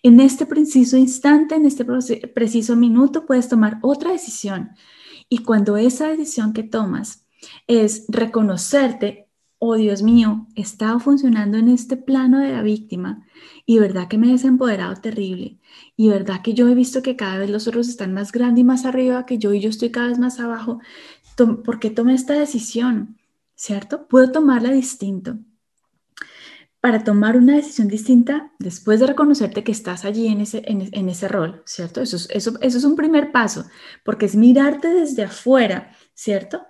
En 0.01 0.19
este 0.19 0.47
preciso 0.47 0.97
instante, 0.97 1.53
en 1.53 1.67
este 1.67 1.85
preciso 2.33 2.75
minuto, 2.75 3.27
puedes 3.27 3.47
tomar 3.47 3.77
otra 3.83 4.11
decisión. 4.11 4.71
Y 5.29 5.43
cuando 5.43 5.77
esa 5.77 6.07
decisión 6.07 6.53
que 6.53 6.63
tomas 6.63 7.27
es 7.67 8.05
reconocerte, 8.07 9.29
oh 9.63 9.75
Dios 9.75 10.01
mío, 10.01 10.47
he 10.55 10.61
estado 10.61 10.99
funcionando 10.99 11.59
en 11.59 11.69
este 11.69 11.95
plano 11.95 12.39
de 12.39 12.51
la 12.51 12.63
víctima 12.63 13.27
y 13.67 13.77
verdad 13.77 14.07
que 14.07 14.17
me 14.17 14.27
he 14.27 14.31
desempoderado 14.31 14.95
terrible 14.95 15.59
y 15.95 16.09
verdad 16.09 16.41
que 16.41 16.55
yo 16.55 16.67
he 16.67 16.73
visto 16.73 17.03
que 17.03 17.15
cada 17.15 17.37
vez 17.37 17.51
los 17.51 17.67
otros 17.67 17.87
están 17.87 18.11
más 18.11 18.31
grandes 18.31 18.61
y 18.61 18.63
más 18.63 18.85
arriba 18.85 19.27
que 19.27 19.37
yo 19.37 19.53
y 19.53 19.59
yo 19.59 19.69
estoy 19.69 19.91
cada 19.91 20.07
vez 20.07 20.17
más 20.17 20.39
abajo. 20.39 20.79
¿Por 21.63 21.79
qué 21.79 21.91
tomé 21.91 22.15
esta 22.15 22.33
decisión? 22.33 23.19
¿Cierto? 23.53 24.07
Puedo 24.07 24.31
tomarla 24.31 24.71
distinto 24.71 25.37
para 26.79 27.03
tomar 27.03 27.37
una 27.37 27.55
decisión 27.55 27.87
distinta 27.87 28.51
después 28.57 28.99
de 28.99 29.05
reconocerte 29.05 29.63
que 29.63 29.71
estás 29.71 30.05
allí 30.05 30.27
en 30.27 30.41
ese, 30.41 30.63
en, 30.65 31.07
ese 31.07 31.27
rol, 31.27 31.61
¿cierto? 31.67 32.01
Eso 32.01 32.15
es, 32.15 32.27
eso, 32.31 32.57
eso 32.61 32.77
es 32.79 32.83
un 32.83 32.95
primer 32.95 33.31
paso, 33.31 33.65
porque 34.03 34.25
es 34.25 34.35
mirarte 34.35 34.87
desde 34.87 35.25
afuera, 35.25 35.95
¿cierto? 36.15 36.63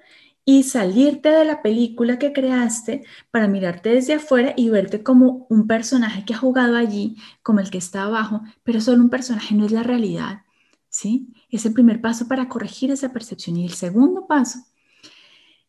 Y 0.43 0.63
salirte 0.63 1.29
de 1.29 1.45
la 1.45 1.61
película 1.61 2.17
que 2.17 2.33
creaste 2.33 3.03
para 3.29 3.47
mirarte 3.47 3.89
desde 3.89 4.15
afuera 4.15 4.53
y 4.57 4.69
verte 4.69 5.03
como 5.03 5.45
un 5.49 5.67
personaje 5.67 6.25
que 6.25 6.33
ha 6.33 6.37
jugado 6.37 6.75
allí, 6.75 7.15
como 7.43 7.59
el 7.59 7.69
que 7.69 7.77
está 7.77 8.03
abajo, 8.03 8.41
pero 8.63 8.81
solo 8.81 9.03
un 9.03 9.09
personaje 9.09 9.53
no 9.53 9.65
es 9.65 9.71
la 9.71 9.83
realidad, 9.83 10.41
¿sí? 10.89 11.33
Es 11.49 11.65
el 11.65 11.73
primer 11.73 12.01
paso 12.01 12.27
para 12.27 12.49
corregir 12.49 12.89
esa 12.91 13.13
percepción. 13.13 13.57
Y 13.57 13.65
el 13.65 13.73
segundo 13.73 14.25
paso 14.25 14.59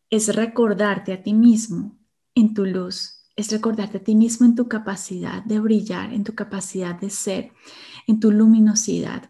es 0.09 0.35
recordarte 0.35 1.13
a 1.13 1.23
ti 1.23 1.33
mismo 1.33 1.97
en 2.35 2.53
tu 2.53 2.65
luz, 2.65 3.19
es 3.35 3.51
recordarte 3.51 3.97
a 3.97 4.03
ti 4.03 4.15
mismo 4.15 4.45
en 4.45 4.55
tu 4.55 4.67
capacidad 4.67 5.43
de 5.43 5.59
brillar, 5.59 6.13
en 6.13 6.23
tu 6.23 6.35
capacidad 6.35 6.99
de 6.99 7.09
ser, 7.09 7.51
en 8.07 8.19
tu 8.19 8.31
luminosidad, 8.31 9.29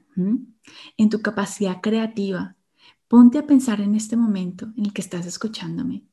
en 0.97 1.09
tu 1.09 1.21
capacidad 1.21 1.81
creativa. 1.81 2.55
Ponte 3.07 3.37
a 3.37 3.45
pensar 3.45 3.81
en 3.81 3.95
este 3.95 4.17
momento 4.17 4.73
en 4.77 4.85
el 4.85 4.93
que 4.93 5.01
estás 5.01 5.25
escuchándome. 5.25 6.03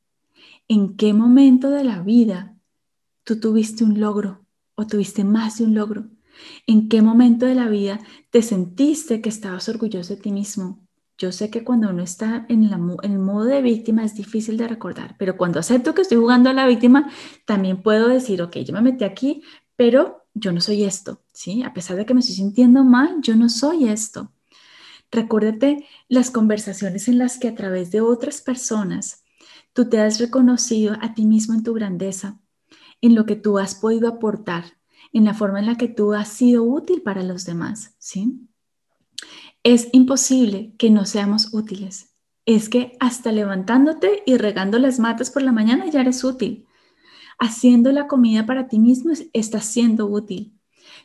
¿En 0.68 0.96
qué 0.96 1.12
momento 1.14 1.70
de 1.70 1.84
la 1.84 2.02
vida 2.02 2.56
tú 3.24 3.40
tuviste 3.40 3.84
un 3.84 4.00
logro 4.00 4.44
o 4.74 4.86
tuviste 4.86 5.24
más 5.24 5.58
de 5.58 5.64
un 5.64 5.74
logro? 5.74 6.06
¿En 6.66 6.88
qué 6.88 7.02
momento 7.02 7.46
de 7.46 7.54
la 7.54 7.68
vida 7.68 8.00
te 8.30 8.42
sentiste 8.42 9.20
que 9.20 9.28
estabas 9.28 9.68
orgulloso 9.68 10.14
de 10.14 10.20
ti 10.20 10.32
mismo? 10.32 10.80
Yo 11.18 11.32
sé 11.32 11.50
que 11.50 11.64
cuando 11.64 11.90
uno 11.90 12.02
está 12.02 12.46
en, 12.48 12.64
el 12.64 13.18
modo 13.18 13.44
de 13.44 13.60
víctima 13.60 14.04
es 14.04 14.14
difícil 14.14 14.56
de 14.56 14.68
recordar, 14.68 15.16
pero 15.18 15.36
cuando 15.36 15.58
acepto 15.60 15.94
que 15.94 16.00
estoy 16.02 16.16
jugando 16.16 16.48
a 16.48 16.54
la 16.54 16.66
víctima, 16.66 17.10
también 17.44 17.82
puedo 17.82 18.08
decir, 18.08 18.40
ok, 18.40 18.56
yo 18.58 18.72
me 18.72 18.80
metí 18.80 19.04
aquí, 19.04 19.42
pero 19.76 20.24
yo 20.32 20.52
no 20.52 20.62
soy 20.62 20.84
esto, 20.84 21.22
¿sí? 21.32 21.62
A 21.62 21.74
pesar 21.74 21.96
de 21.96 22.06
que 22.06 22.14
me 22.14 22.20
estoy 22.20 22.36
sintiendo 22.36 22.84
mal, 22.84 23.18
yo 23.20 23.36
no 23.36 23.50
soy 23.50 23.88
esto. 23.88 24.32
Recuérdate 25.10 25.86
las 26.08 26.30
conversaciones 26.30 27.08
en 27.08 27.18
las 27.18 27.38
que 27.38 27.48
a 27.48 27.54
través 27.54 27.90
de 27.90 28.00
otras 28.00 28.40
personas 28.42 29.24
tú 29.72 29.88
te 29.88 30.00
has 30.00 30.20
reconocido 30.20 30.96
a 31.00 31.14
ti 31.14 31.24
mismo 31.24 31.54
en 31.54 31.64
tu 31.64 31.74
grandeza, 31.74 32.40
en 33.00 33.14
lo 33.14 33.26
que 33.26 33.36
tú 33.36 33.58
has 33.58 33.74
podido 33.74 34.08
aportar, 34.08 34.78
en 35.12 35.24
la 35.24 35.34
forma 35.34 35.58
en 35.58 35.66
la 35.66 35.76
que 35.76 35.88
tú 35.88 36.12
has 36.12 36.28
sido 36.28 36.62
útil 36.62 37.02
para 37.02 37.22
los 37.22 37.44
demás, 37.44 37.94
¿sí? 37.98 38.48
Es 39.62 39.88
imposible 39.92 40.74
que 40.78 40.90
no 40.90 41.04
seamos 41.04 41.52
útiles. 41.52 42.14
Es 42.46 42.68
que 42.68 42.96
hasta 43.00 43.32
levantándote 43.32 44.22
y 44.24 44.36
regando 44.36 44.78
las 44.78 44.98
matas 44.98 45.30
por 45.30 45.42
la 45.42 45.52
mañana 45.52 45.88
ya 45.90 46.00
eres 46.00 46.24
útil. 46.24 46.66
Haciendo 47.38 47.92
la 47.92 48.06
comida 48.06 48.46
para 48.46 48.68
ti 48.68 48.78
mismo 48.78 49.12
estás 49.32 49.64
siendo 49.66 50.06
útil. 50.06 50.59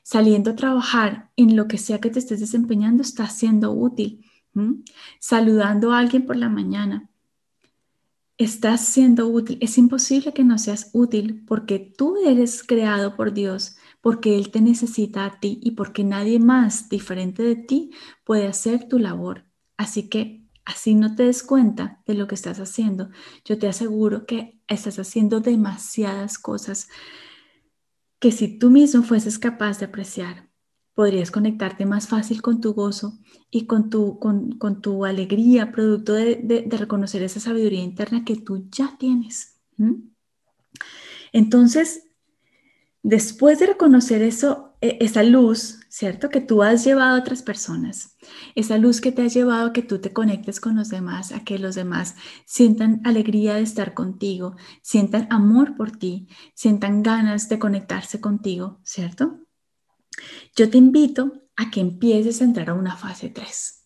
Saliendo 0.05 0.51
a 0.51 0.55
trabajar 0.55 1.31
en 1.35 1.55
lo 1.55 1.67
que 1.67 1.79
sea 1.79 1.99
que 1.99 2.11
te 2.11 2.19
estés 2.19 2.39
desempeñando 2.39 3.01
estás 3.01 3.35
siendo 3.35 3.71
útil. 3.71 4.23
Saludando 5.19 5.91
a 5.91 5.97
alguien 5.97 6.27
por 6.27 6.35
la 6.35 6.47
mañana. 6.47 7.09
Estás 8.37 8.85
siendo 8.85 9.27
útil. 9.27 9.57
Es 9.61 9.79
imposible 9.79 10.31
que 10.31 10.43
no 10.43 10.59
seas 10.59 10.91
útil 10.93 11.43
porque 11.47 11.79
tú 11.79 12.17
eres 12.23 12.61
creado 12.61 13.15
por 13.15 13.33
Dios 13.33 13.77
porque 13.99 14.37
Él 14.37 14.51
te 14.51 14.61
necesita 14.61 15.25
a 15.25 15.39
ti 15.39 15.59
y 15.63 15.71
porque 15.71 16.03
nadie 16.03 16.37
más 16.37 16.87
diferente 16.87 17.41
de 17.41 17.55
ti 17.55 17.89
puede 18.23 18.45
hacer 18.45 18.87
tu 18.87 18.99
labor. 18.99 19.45
Así 19.75 20.07
que 20.07 20.45
así 20.65 20.93
no 20.93 21.15
te 21.15 21.23
des 21.23 21.41
cuenta 21.41 22.03
de 22.05 22.13
lo 22.13 22.27
que 22.27 22.35
estás 22.35 22.59
haciendo. 22.59 23.09
Yo 23.43 23.57
te 23.57 23.67
aseguro 23.67 24.27
que 24.27 24.61
estás 24.67 24.99
haciendo 24.99 25.39
demasiadas 25.39 26.37
cosas 26.37 26.89
que 28.25 28.31
si 28.31 28.47
tú 28.47 28.71
mismo 28.71 29.03
fueses 29.03 29.37
capaz 29.37 29.77
de 29.77 29.85
apreciar, 29.85 30.49
podrías 30.95 31.29
conectarte 31.29 31.85
más 31.85 32.07
fácil 32.07 32.41
con 32.41 32.59
tu 32.59 32.73
gozo 32.73 33.19
y 33.51 33.67
con 33.67 33.91
tu, 33.91 34.17
con, 34.17 34.81
tu 34.81 35.05
alegría, 35.05 35.71
producto 35.71 36.13
de, 36.13 36.67
reconocer 36.71 37.21
esa 37.21 37.39
sabiduría 37.39 37.83
interna 37.83 38.25
que 38.25 38.35
tú 38.35 38.67
ya 38.71 38.97
tienes. 38.97 39.61
Entonces, 41.33 42.05
Después 43.07 43.59
de 43.59 43.67
reconocer 43.67 44.23
eso, 44.23 44.74
esa 44.99 45.23
luz, 45.23 45.79
¿cierto? 45.89 46.29
Que 46.29 46.41
tú 46.41 46.63
has 46.63 46.83
llevado 46.83 47.15
a 47.15 47.19
otras 47.19 47.41
personas, 47.41 48.17
esa 48.55 48.77
luz 48.77 49.01
que 49.01 49.11
te 49.11 49.21
ha 49.23 49.27
llevado 49.27 49.67
a 49.67 49.73
que 49.73 49.81
tú 49.81 49.99
te 49.99 50.13
conectes 50.13 50.59
con 50.59 50.75
los 50.75 50.89
demás, 50.89 51.31
a 51.31 51.43
que 51.43 51.59
los 51.59 51.75
demás 51.75 52.15
sientan 52.45 53.01
alegría 53.03 53.55
de 53.55 53.61
estar 53.61 53.93
contigo, 53.93 54.55
sientan 54.81 55.27
amor 55.29 55.75
por 55.75 55.91
ti, 55.91 56.27
sientan 56.53 57.03
ganas 57.03 57.49
de 57.49 57.59
conectarse 57.59 58.19
contigo, 58.19 58.79
¿cierto? 58.83 59.39
Yo 60.55 60.69
te 60.69 60.77
invito 60.77 61.43
a 61.55 61.69
que 61.71 61.81
empieces 61.81 62.41
a 62.41 62.45
entrar 62.45 62.69
a 62.69 62.73
una 62.73 62.95
fase 62.95 63.29
3. 63.29 63.83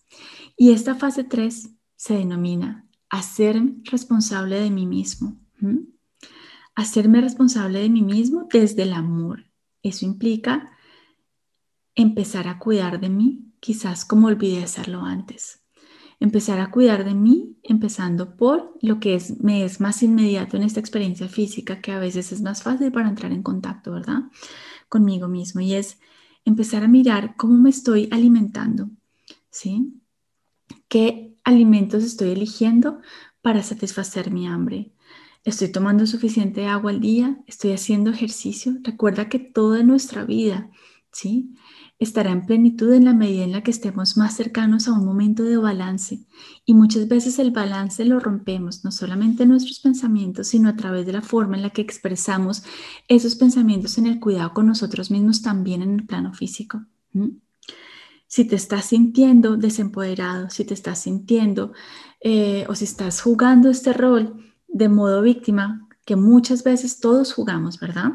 Y 0.57 0.71
esta 0.71 0.95
fase 0.95 1.23
3 1.23 1.69
se 1.95 2.13
denomina 2.15 2.87
hacerme 3.09 3.81
responsable 3.85 4.59
de 4.59 4.69
mí 4.69 4.85
mismo. 4.85 5.39
Hacerme 6.75 7.21
responsable 7.21 7.79
de 7.79 7.89
mí 7.89 8.01
mismo 8.01 8.47
desde 8.51 8.83
el 8.83 8.93
amor. 8.93 9.45
Eso 9.81 10.05
implica 10.05 10.71
empezar 12.01 12.47
a 12.47 12.59
cuidar 12.59 13.01
de 13.01 13.09
mí, 13.09 13.51
quizás 13.59 14.05
como 14.05 14.27
olvidé 14.27 14.63
hacerlo 14.63 15.01
antes. 15.01 15.63
Empezar 16.21 16.59
a 16.59 16.71
cuidar 16.71 17.03
de 17.03 17.13
mí, 17.13 17.57
empezando 17.61 18.37
por 18.37 18.77
lo 18.81 18.99
que 18.99 19.15
es, 19.15 19.41
me 19.41 19.65
es 19.65 19.81
más 19.81 20.01
inmediato 20.01 20.55
en 20.55 20.63
esta 20.63 20.79
experiencia 20.79 21.27
física, 21.27 21.81
que 21.81 21.91
a 21.91 21.99
veces 21.99 22.31
es 22.31 22.41
más 22.41 22.63
fácil 22.63 22.91
para 22.91 23.09
entrar 23.09 23.33
en 23.33 23.43
contacto, 23.43 23.91
¿verdad? 23.91 24.23
Conmigo 24.87 25.27
mismo. 25.27 25.59
Y 25.61 25.73
es 25.73 25.99
empezar 26.45 26.83
a 26.83 26.87
mirar 26.87 27.35
cómo 27.35 27.57
me 27.57 27.69
estoy 27.69 28.07
alimentando, 28.11 28.89
¿sí? 29.49 30.01
¿Qué 30.87 31.35
alimentos 31.43 32.03
estoy 32.03 32.29
eligiendo 32.29 33.01
para 33.41 33.61
satisfacer 33.61 34.31
mi 34.31 34.47
hambre? 34.47 34.93
¿Estoy 35.43 35.69
tomando 35.71 36.05
suficiente 36.05 36.65
agua 36.65 36.91
al 36.91 37.01
día? 37.01 37.39
¿Estoy 37.45 37.71
haciendo 37.71 38.09
ejercicio? 38.09 38.73
Recuerda 38.83 39.29
que 39.29 39.39
toda 39.39 39.83
nuestra 39.83 40.23
vida, 40.25 40.69
¿sí? 41.11 41.55
Estará 41.99 42.31
en 42.31 42.45
plenitud 42.45 42.93
en 42.93 43.03
la 43.03 43.13
medida 43.13 43.43
en 43.43 43.51
la 43.51 43.61
que 43.61 43.71
estemos 43.71 44.15
más 44.15 44.33
cercanos 44.33 44.87
a 44.87 44.93
un 44.93 45.05
momento 45.05 45.43
de 45.43 45.57
balance. 45.57 46.25
Y 46.65 46.73
muchas 46.73 47.09
veces 47.09 47.39
el 47.39 47.51
balance 47.51 48.05
lo 48.05 48.21
rompemos, 48.21 48.85
no 48.85 48.91
solamente 48.91 49.43
en 49.43 49.49
nuestros 49.49 49.81
pensamientos, 49.81 50.47
sino 50.47 50.69
a 50.69 50.77
través 50.77 51.05
de 51.05 51.11
la 51.11 51.21
forma 51.21 51.57
en 51.57 51.63
la 51.63 51.71
que 51.71 51.81
expresamos 51.81 52.63
esos 53.09 53.35
pensamientos 53.35 53.97
en 53.97 54.07
el 54.07 54.21
cuidado 54.21 54.53
con 54.53 54.67
nosotros 54.67 55.11
mismos 55.11 55.41
también 55.41 55.81
en 55.81 55.95
el 55.95 56.05
plano 56.05 56.33
físico. 56.33 56.85
Si 58.27 58.45
te 58.45 58.55
estás 58.55 58.85
sintiendo 58.85 59.57
desempoderado, 59.57 60.49
si 60.49 60.63
te 60.63 60.75
estás 60.75 60.99
sintiendo 60.99 61.73
eh, 62.21 62.65
o 62.69 62.75
si 62.75 62.85
estás 62.85 63.21
jugando 63.21 63.69
este 63.69 63.91
rol 63.91 64.53
de 64.69 64.87
modo 64.87 65.21
víctima, 65.21 65.89
que 66.05 66.15
muchas 66.15 66.63
veces 66.63 67.01
todos 67.01 67.33
jugamos, 67.33 67.79
¿verdad? 67.79 68.13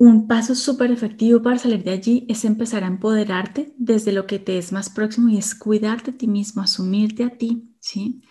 Un 0.00 0.28
paso 0.28 0.54
súper 0.54 0.90
efectivo 0.92 1.42
para 1.42 1.58
salir 1.58 1.84
de 1.84 1.90
allí 1.90 2.24
es 2.26 2.46
empezar 2.46 2.84
a 2.84 2.86
empoderarte 2.86 3.74
desde 3.76 4.12
lo 4.12 4.26
que 4.26 4.38
te 4.38 4.56
es 4.56 4.72
más 4.72 4.88
próximo 4.88 5.28
y 5.28 5.36
es 5.36 5.54
cuidarte 5.54 6.12
a 6.12 6.16
ti 6.16 6.26
mismo, 6.26 6.62
asumirte 6.62 7.22
a 7.22 7.36
ti, 7.36 7.74
¿sí? 7.80 8.22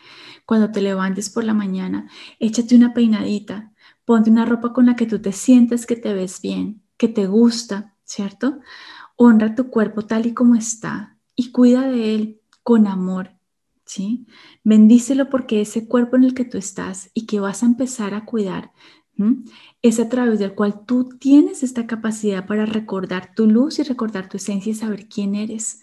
Cuando 0.47 0.71
te 0.71 0.81
levantes 0.81 1.29
por 1.29 1.43
la 1.43 1.53
mañana, 1.53 2.09
échate 2.39 2.75
una 2.75 2.95
peinadita, 2.95 3.71
ponte 4.03 4.31
una 4.31 4.45
ropa 4.45 4.73
con 4.73 4.87
la 4.87 4.95
que 4.95 5.05
tú 5.05 5.19
te 5.21 5.31
sientas 5.31 5.85
que 5.85 5.95
te 5.95 6.11
ves 6.11 6.41
bien, 6.41 6.81
que 6.97 7.07
te 7.07 7.27
gusta, 7.27 7.95
¿cierto? 8.03 8.61
Honra 9.15 9.53
tu 9.53 9.69
cuerpo 9.69 10.01
tal 10.07 10.25
y 10.25 10.33
como 10.33 10.55
está 10.55 11.19
y 11.35 11.51
cuida 11.51 11.87
de 11.87 12.15
él 12.15 12.41
con 12.63 12.87
amor, 12.87 13.37
¿sí? 13.85 14.25
Bendícelo 14.63 15.29
porque 15.29 15.61
ese 15.61 15.87
cuerpo 15.87 16.15
en 16.15 16.23
el 16.23 16.33
que 16.33 16.45
tú 16.45 16.57
estás 16.57 17.11
y 17.13 17.27
que 17.27 17.39
vas 17.39 17.61
a 17.61 17.67
empezar 17.67 18.15
a 18.15 18.25
cuidar 18.25 18.71
es 19.81 19.99
a 19.99 20.09
través 20.09 20.39
del 20.39 20.53
cual 20.53 20.85
tú 20.85 21.09
tienes 21.19 21.63
esta 21.63 21.87
capacidad 21.87 22.45
para 22.45 22.65
recordar 22.65 23.33
tu 23.35 23.47
luz 23.47 23.79
y 23.79 23.83
recordar 23.83 24.29
tu 24.29 24.37
esencia 24.37 24.71
y 24.71 24.75
saber 24.75 25.07
quién 25.07 25.35
eres. 25.35 25.81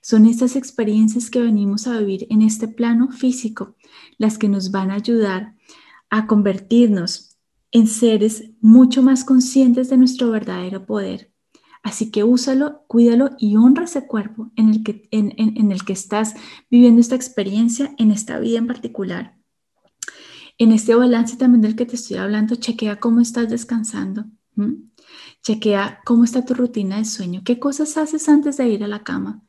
Son 0.00 0.26
estas 0.26 0.56
experiencias 0.56 1.30
que 1.30 1.40
venimos 1.40 1.86
a 1.86 1.98
vivir 1.98 2.26
en 2.30 2.42
este 2.42 2.68
plano 2.68 3.10
físico 3.10 3.76
las 4.16 4.38
que 4.38 4.48
nos 4.48 4.70
van 4.70 4.90
a 4.90 4.94
ayudar 4.94 5.54
a 6.10 6.26
convertirnos 6.26 7.36
en 7.70 7.86
seres 7.86 8.50
mucho 8.60 9.02
más 9.02 9.24
conscientes 9.24 9.90
de 9.90 9.98
nuestro 9.98 10.30
verdadero 10.30 10.86
poder. 10.86 11.32
Así 11.82 12.10
que 12.10 12.24
úsalo, 12.24 12.84
cuídalo 12.86 13.30
y 13.38 13.56
honra 13.56 13.84
ese 13.84 14.06
cuerpo 14.06 14.50
en 14.56 14.70
el 14.70 14.82
que, 14.82 15.08
en 15.10 15.72
el 15.72 15.84
que 15.84 15.92
estás 15.92 16.34
viviendo 16.70 17.00
esta 17.00 17.14
experiencia, 17.14 17.94
en 17.98 18.10
esta 18.10 18.38
vida 18.40 18.58
en 18.58 18.66
particular. 18.66 19.37
En 20.58 20.72
este 20.72 20.94
balance 20.94 21.36
también 21.36 21.62
del 21.62 21.76
que 21.76 21.86
te 21.86 21.94
estoy 21.94 22.16
hablando, 22.16 22.56
chequea 22.56 22.98
cómo 22.98 23.20
estás 23.20 23.48
descansando. 23.48 24.24
Chequea 25.42 26.00
cómo 26.04 26.24
está 26.24 26.44
tu 26.44 26.54
rutina 26.54 26.98
de 26.98 27.04
sueño. 27.04 27.42
¿Qué 27.44 27.60
cosas 27.60 27.96
haces 27.96 28.28
antes 28.28 28.56
de 28.56 28.68
ir 28.68 28.82
a 28.82 28.88
la 28.88 29.04
cama? 29.04 29.42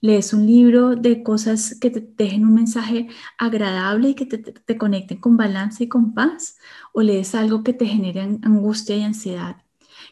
¿Lees 0.00 0.32
un 0.32 0.46
libro 0.46 0.96
de 0.96 1.22
cosas 1.22 1.78
que 1.78 1.90
te 1.90 2.00
dejen 2.00 2.46
un 2.46 2.54
mensaje 2.54 3.08
agradable 3.38 4.10
y 4.10 4.14
que 4.14 4.24
te, 4.24 4.38
te 4.38 4.78
conecten 4.78 5.18
con 5.18 5.36
balance 5.36 5.84
y 5.84 5.88
con 5.88 6.14
paz? 6.14 6.56
¿O 6.92 7.02
lees 7.02 7.34
algo 7.34 7.62
que 7.62 7.74
te 7.74 7.86
genere 7.86 8.22
angustia 8.22 8.96
y 8.96 9.02
ansiedad? 9.02 9.56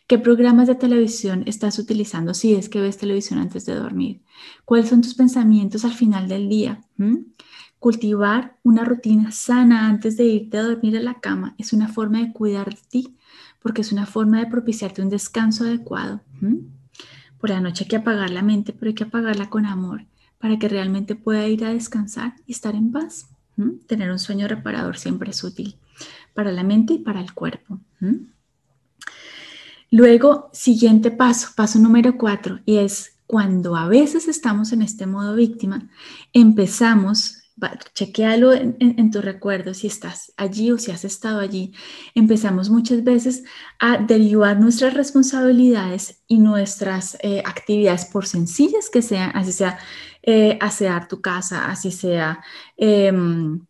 ¿Qué 0.07 0.19
programas 0.19 0.67
de 0.67 0.75
televisión 0.75 1.45
estás 1.47 1.79
utilizando 1.79 2.35
si 2.35 2.55
es 2.55 2.69
que 2.69 2.81
ves 2.81 2.99
televisión 2.99 3.39
antes 3.39 3.65
de 3.65 3.75
dormir? 3.75 4.23
¿Cuáles 4.67 4.91
son 4.91 5.01
tus 5.01 5.15
pensamientos 5.15 5.87
al 5.87 5.95
final 5.95 6.29
del 6.29 6.51
día? 6.51 6.83
Cultivar 7.83 8.57
una 8.63 8.85
rutina 8.85 9.33
sana 9.33 9.89
antes 9.89 10.17
de 10.17 10.23
irte 10.23 10.57
a 10.57 10.63
dormir 10.63 10.97
a 10.97 11.01
la 11.01 11.19
cama 11.19 11.57
es 11.59 11.73
una 11.73 11.89
forma 11.89 12.21
de 12.21 12.33
cuidar 12.33 12.73
de 12.73 12.81
ti, 12.89 13.17
porque 13.61 13.81
es 13.81 13.91
una 13.91 14.07
forma 14.07 14.39
de 14.39 14.47
propiciarte 14.47 15.03
un 15.03 15.09
descanso 15.09 15.65
adecuado. 15.65 16.21
Por 17.41 17.51
la 17.51 17.61
noche 17.61 17.83
hay 17.83 17.89
que 17.89 17.97
apagar 17.97 18.31
la 18.31 18.43
mente, 18.43 18.73
pero 18.73 18.91
hay 18.91 18.95
que 18.95 19.03
apagarla 19.03 19.51
con 19.51 19.67
amor 19.67 20.07
para 20.39 20.61
que 20.61 20.69
realmente 20.69 21.17
pueda 21.17 21.49
ir 21.49 21.65
a 21.65 21.73
descansar 21.73 22.37
y 22.47 22.53
estar 22.53 22.77
en 22.77 22.93
paz. 22.93 23.27
Tener 23.89 24.13
un 24.13 24.21
sueño 24.21 24.47
reparador 24.47 24.97
siempre 24.97 25.33
es 25.33 25.43
útil 25.43 25.77
para 26.35 26.53
la 26.53 26.63
mente 26.63 26.95
y 26.95 26.99
para 26.99 27.21
el 27.21 27.33
cuerpo. 27.33 27.81
Luego, 29.91 30.51
siguiente 30.53 31.11
paso, 31.11 31.49
paso 31.57 31.81
número 31.81 32.17
cuatro, 32.17 32.61
y 32.65 32.77
es 32.77 33.17
cuando 33.27 33.75
a 33.75 33.89
veces 33.89 34.29
estamos 34.29 34.73
en 34.73 34.83
este 34.83 35.07
modo 35.07 35.35
víctima, 35.35 35.91
empezamos 36.33 37.42
chequealo 37.95 38.53
en, 38.53 38.77
en, 38.81 39.11
tu 39.11 39.21
recuerdo 39.21 39.75
si 39.75 39.87
estás 39.87 40.33
allí 40.37 40.71
o 40.73 40.79
si 40.79 40.91
has 40.91 41.05
estado 41.05 41.41
allí. 41.41 41.73
Empezamos 42.15 42.71
muchas 42.71 43.05
veces 43.05 43.45
a 43.79 43.99
derivar 43.99 44.59
nuestras 44.59 44.95
responsabilidades 44.95 46.23
y 46.27 46.39
nuestras 46.39 47.17
eh, 47.23 47.43
actividades, 47.45 48.07
por 48.07 48.27
sencillas 48.27 48.91
que 48.91 49.03
sean, 49.03 49.33
así 49.35 49.53
sea 49.53 49.79
eh, 50.23 50.59
asear 50.61 51.09
tu 51.09 51.21
casa, 51.21 51.71
así 51.71 51.91
sea 51.93 52.43
em, 52.77 53.67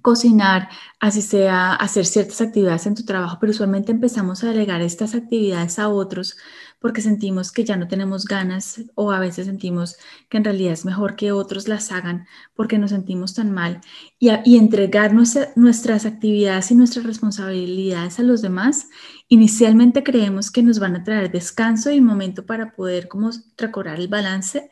cocinar, 0.00 0.68
así 1.00 1.22
sea 1.22 1.74
hacer 1.74 2.06
ciertas 2.06 2.40
actividades 2.40 2.86
en 2.86 2.94
tu 2.94 3.04
trabajo, 3.04 3.38
pero 3.40 3.50
usualmente 3.50 3.92
empezamos 3.92 4.44
a 4.44 4.48
delegar 4.48 4.80
estas 4.80 5.14
actividades 5.14 5.78
a 5.78 5.88
otros 5.88 6.36
porque 6.82 7.00
sentimos 7.00 7.52
que 7.52 7.64
ya 7.64 7.76
no 7.76 7.88
tenemos 7.88 8.26
ganas 8.26 8.82
o 8.94 9.12
a 9.12 9.20
veces 9.20 9.46
sentimos 9.46 9.96
que 10.28 10.36
en 10.36 10.44
realidad 10.44 10.72
es 10.72 10.84
mejor 10.84 11.16
que 11.16 11.32
otros 11.32 11.68
las 11.68 11.92
hagan 11.92 12.26
porque 12.54 12.76
nos 12.76 12.90
sentimos 12.90 13.34
tan 13.34 13.52
mal. 13.52 13.80
Y, 14.18 14.30
y 14.44 14.58
entregar 14.58 15.14
nuestras 15.14 16.04
actividades 16.04 16.70
y 16.70 16.74
nuestras 16.74 17.06
responsabilidades 17.06 18.18
a 18.18 18.24
los 18.24 18.42
demás, 18.42 18.88
inicialmente 19.28 20.02
creemos 20.02 20.50
que 20.50 20.62
nos 20.62 20.78
van 20.80 20.96
a 20.96 21.04
traer 21.04 21.30
descanso 21.30 21.90
y 21.92 22.00
momento 22.00 22.44
para 22.44 22.74
poder 22.74 23.08
como 23.08 23.30
recobrar 23.56 24.00
el 24.00 24.08
balance, 24.08 24.70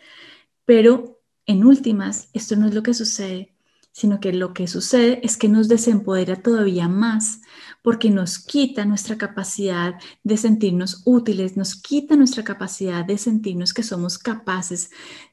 pero 0.65 1.23
en 1.47 1.65
últimas 1.65 2.29
esto 2.35 2.57
no 2.57 2.67
es 2.67 2.75
lo 2.75 2.83
que 2.83 2.93
sucede 2.93 3.55
sino 3.93 4.21
que 4.21 4.33
lo 4.33 4.55
que 4.55 4.69
sucede 4.69 5.21
es 5.25 5.37
que 5.37 5.49
nos 5.49 5.69
desempodera 5.69 6.37
todavía 6.37 6.89
más 6.89 7.43
porque 7.83 8.11
nos 8.11 8.39
quita 8.39 8.85
nuestra 8.85 9.17
capacidad 9.17 9.95
de 10.23 10.37
sentirnos 10.37 11.03
útiles, 11.05 11.57
nos 11.57 11.75
quita 11.75 12.17
nuestra 12.17 12.45
capacidad 12.45 13.05
de 13.05 13.19
sentirnos 13.19 13.73
que 13.73 13.83
somos 13.83 14.19
capaces 14.19 14.91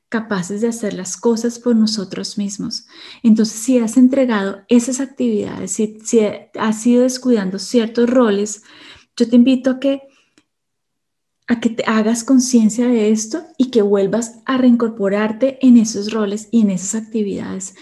capaces 0.10 0.62
de 0.62 0.70
hacer 0.70 0.94
las 0.94 1.18
cosas 1.18 1.60
por 1.60 1.76
nosotros 1.76 2.38
mismos. 2.38 2.88
Entonces, 3.24 3.60
si 3.60 3.78
has 3.80 3.98
entregado 3.98 4.62
esas 4.70 5.00
actividades, 5.00 5.72
si, 5.72 5.98
has 6.58 6.88
ido 6.88 7.04
descuidando 7.04 7.60
ciertos 7.60 8.10
roles, 8.10 8.64
yo 9.16 9.28
te 9.28 9.36
invito 9.36 9.72
a 9.72 9.80
que 9.80 10.04
a 11.50 11.62
que 11.62 11.70
te 11.70 11.84
hagas 11.86 12.26
conciencia 12.26 12.88
de 12.88 13.10
esto 13.10 13.46
y 13.58 13.72
que 13.72 13.82
vuelvas 13.82 14.40
a 14.46 14.58
reincorporarte 14.58 15.66
en 15.66 15.78
esos 15.78 16.12
roles 16.12 16.50
y 16.52 16.62
en 16.62 16.72
esas 16.72 17.02
actividades. 17.02 17.74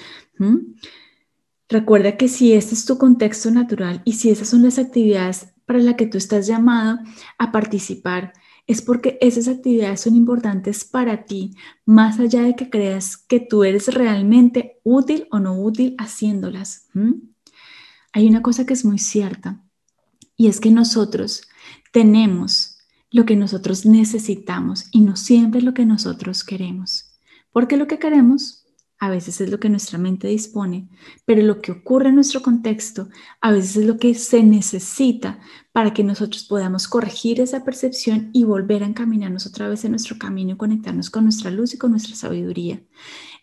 Recuerda 1.68 2.18
que 2.18 2.28
si 2.28 2.54
este 2.54 2.76
es 2.76 2.86
tu 2.86 2.98
contexto 2.98 3.50
natural 3.50 4.02
y 4.06 4.14
si 4.14 4.30
esas 4.30 4.50
son 4.50 4.64
las 4.64 4.78
actividades 4.78 5.54
para 5.66 5.80
las 5.80 5.96
que 5.96 6.06
tú 6.06 6.18
estás 6.18 6.46
llamado 6.46 7.00
a 7.40 7.52
participar, 7.52 8.34
es 8.68 8.82
porque 8.82 9.18
esas 9.22 9.48
actividades 9.48 10.02
son 10.02 10.16
importantes 10.16 10.86
para 10.86 11.26
ti, 11.26 11.56
más 11.86 12.20
allá 12.20 12.42
de 12.42 12.56
que 12.56 12.70
creas 12.70 13.18
que 13.18 13.40
tú 13.40 13.64
eres 13.64 13.94
realmente 13.94 14.80
útil 14.84 15.28
o 15.32 15.40
no 15.40 15.60
útil 15.60 15.96
haciéndolas. 15.98 16.88
Hay 18.12 18.28
una 18.28 18.42
cosa 18.42 18.66
que 18.66 18.74
es 18.74 18.86
muy 18.86 18.98
cierta 18.98 19.64
y 20.36 20.48
es 20.48 20.60
que 20.60 20.72
nosotros 20.72 21.48
tenemos 21.92 22.78
lo 23.12 23.26
que 23.26 23.36
nosotros 23.36 23.86
necesitamos 23.86 24.86
y 24.92 25.02
no 25.02 25.16
siempre 25.16 25.62
lo 25.62 25.74
que 25.74 25.86
nosotros 25.86 26.44
queremos. 26.44 27.12
Porque 27.52 27.78
lo 27.78 27.88
que 27.88 28.00
queremos 28.00 28.65
a 29.00 29.10
veces 29.10 29.42
es 29.42 29.50
lo 29.50 29.60
que 29.60 29.70
nuestra 29.70 29.98
mente 29.98 30.28
dispone, 30.28 30.90
pero 31.26 31.42
lo 31.42 31.62
que 31.62 31.72
ocurre 31.72 32.10
en 32.10 32.16
nuestro 32.16 32.42
contexto 32.42 33.10
a 33.42 33.52
veces 33.52 33.78
es 33.78 33.86
lo 33.86 33.98
que 33.98 34.14
se 34.14 34.42
necesita 34.44 35.40
para 35.72 35.94
que 35.94 36.04
nosotros 36.04 36.46
podamos 36.46 36.88
corregir 36.88 37.42
esa 37.42 37.66
percepción 37.66 38.30
y 38.34 38.46
volver 38.46 38.84
a 38.84 38.88
encaminarnos 38.88 39.46
otra 39.46 39.68
vez 39.68 39.84
en 39.84 39.92
nuestro 39.92 40.18
camino 40.18 40.54
y 40.54 40.58
conectarnos 40.58 41.10
con 41.10 41.26
nuestra 41.26 41.52
luz 41.52 41.74
y 41.74 41.78
con 41.78 41.92
nuestra 41.92 42.16
sabiduría. 42.16 42.82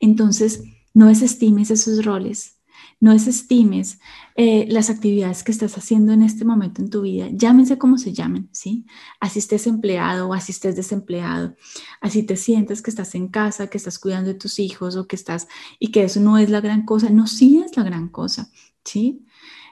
Entonces, 0.00 0.64
no 0.94 1.08
desestimes 1.08 1.70
esos 1.70 2.04
roles, 2.04 2.58
no 3.02 3.12
desestimes 3.12 3.98
eh, 4.36 4.64
las 4.68 4.88
actividades 4.88 5.42
que 5.42 5.50
estás 5.50 5.76
haciendo 5.76 6.12
en 6.12 6.22
este 6.22 6.44
momento 6.44 6.80
en 6.80 6.88
tu 6.88 7.02
vida, 7.02 7.26
llámense 7.32 7.76
como 7.76 7.98
se 7.98 8.12
llamen, 8.12 8.48
¿sí? 8.52 8.86
Así 9.18 9.40
estés 9.40 9.66
empleado 9.66 10.28
o 10.28 10.34
así 10.34 10.52
estés 10.52 10.76
desempleado, 10.76 11.56
así 12.00 12.22
te 12.22 12.36
sientes 12.36 12.80
que 12.80 12.90
estás 12.90 13.16
en 13.16 13.26
casa, 13.26 13.66
que 13.66 13.76
estás 13.76 13.98
cuidando 13.98 14.28
de 14.28 14.38
tus 14.38 14.60
hijos 14.60 14.94
o 14.94 15.08
que 15.08 15.16
estás 15.16 15.48
y 15.80 15.90
que 15.90 16.04
eso 16.04 16.20
no 16.20 16.38
es 16.38 16.48
la 16.48 16.60
gran 16.60 16.84
cosa, 16.84 17.10
no, 17.10 17.26
sí 17.26 17.60
es 17.66 17.76
la 17.76 17.82
gran 17.82 18.08
cosa, 18.08 18.52
¿sí? 18.84 19.26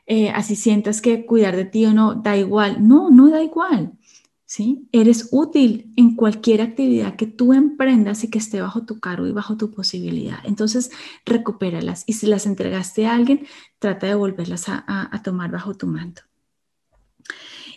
Eh, 0.06 0.30
así 0.30 0.56
sientas 0.56 1.00
que 1.00 1.24
cuidar 1.24 1.54
de 1.54 1.66
ti 1.66 1.86
o 1.86 1.92
no 1.92 2.16
da 2.16 2.36
igual, 2.36 2.84
no, 2.88 3.10
no 3.10 3.30
da 3.30 3.44
igual, 3.44 3.92
¿sí? 4.50 4.88
Eres 4.90 5.28
útil 5.30 5.92
en 5.94 6.16
cualquier 6.16 6.60
actividad 6.60 7.14
que 7.14 7.28
tú 7.28 7.52
emprendas 7.52 8.24
y 8.24 8.30
que 8.30 8.38
esté 8.38 8.60
bajo 8.60 8.84
tu 8.84 8.98
cargo 8.98 9.28
y 9.28 9.30
bajo 9.30 9.56
tu 9.56 9.70
posibilidad. 9.70 10.40
Entonces, 10.42 10.90
recupéralas 11.24 12.02
y 12.08 12.14
si 12.14 12.26
las 12.26 12.46
entregaste 12.46 13.06
a 13.06 13.14
alguien, 13.14 13.46
trata 13.78 14.08
de 14.08 14.16
volverlas 14.16 14.64
a, 14.68 15.22
tomar 15.22 15.52
bajo 15.52 15.76
tu 15.76 15.86
manto. 15.86 16.22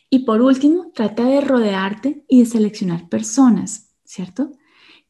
Y 0.09 0.25
por 0.25 0.41
último, 0.41 0.91
trata 0.95 1.25
de 1.25 1.41
rodearte 1.41 2.25
y 2.27 2.39
de 2.39 2.47
seleccionar 2.47 3.07
personas, 3.07 3.91
¿cierto? 4.03 4.53